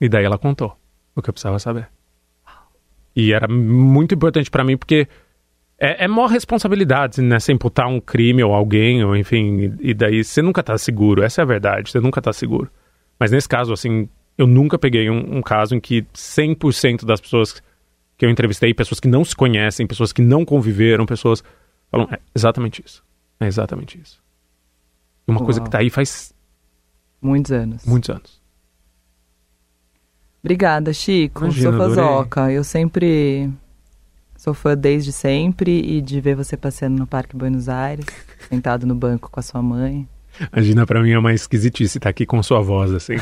[0.00, 0.76] E daí ela contou
[1.14, 1.88] o que eu precisava saber.
[3.14, 5.08] E era muito importante pra mim porque
[5.78, 7.38] É, é maior responsabilidade, né?
[7.38, 11.22] Você imputar um crime ou alguém, ou enfim, e, e daí você nunca tá seguro.
[11.22, 12.68] Essa é a verdade, você nunca tá seguro.
[13.18, 17.62] Mas nesse caso, assim, eu nunca peguei um, um caso em que 100% das pessoas
[18.16, 21.42] que eu entrevistei, pessoas que não se conhecem, pessoas que não conviveram, pessoas
[21.90, 23.04] falam, é exatamente isso.
[23.38, 24.20] É exatamente isso.
[25.26, 25.44] Uma Uau.
[25.44, 26.34] coisa que tá aí faz
[27.22, 27.84] Muitos anos.
[27.84, 28.40] muitos anos.
[30.42, 31.44] Obrigada, Chico.
[31.44, 32.52] Imagina, sou fãzoca.
[32.52, 33.50] Eu sempre
[34.38, 38.06] sou fã desde sempre e de ver você passeando no Parque Buenos Aires,
[38.48, 40.08] sentado no banco com a sua mãe.
[40.52, 43.16] Imagina, pra mim é uma esquisitice estar aqui com sua voz, assim.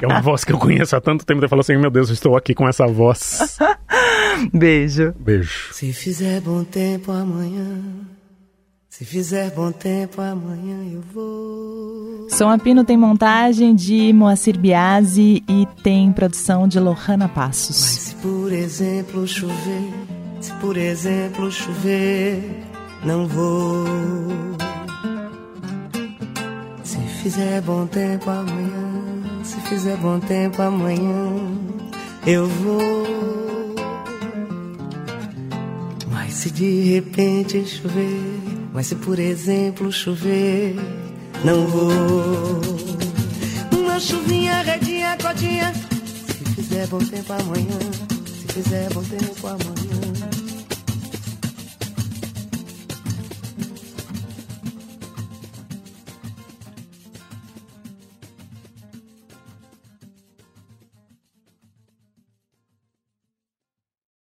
[0.00, 1.44] É uma voz que eu conheço há tanto tempo.
[1.44, 3.58] Eu falo assim, meu Deus, eu estou aqui com essa voz.
[4.52, 5.14] Beijo.
[5.20, 5.68] Beijo.
[5.72, 7.82] Se fizer bom tempo amanhã,
[8.88, 12.26] se fizer bom tempo amanhã eu vou.
[12.30, 17.76] Som a Pino tem montagem de Moacir Biasi e tem produção de Lohana Mas Passos.
[17.76, 19.92] se por exemplo chover,
[20.42, 22.42] se por exemplo chover,
[23.04, 23.86] não vou.
[26.82, 31.28] Se fizer bom tempo amanhã, se fizer bom tempo amanhã,
[32.26, 33.06] eu vou.
[36.10, 38.40] Mas se de repente chover,
[38.72, 40.74] mas se por exemplo chover,
[41.44, 42.60] não vou.
[43.78, 45.72] Uma chuvinha, redinha, codinha.
[46.26, 47.78] Se fizer bom tempo amanhã,
[48.26, 49.91] se fizer bom tempo amanhã,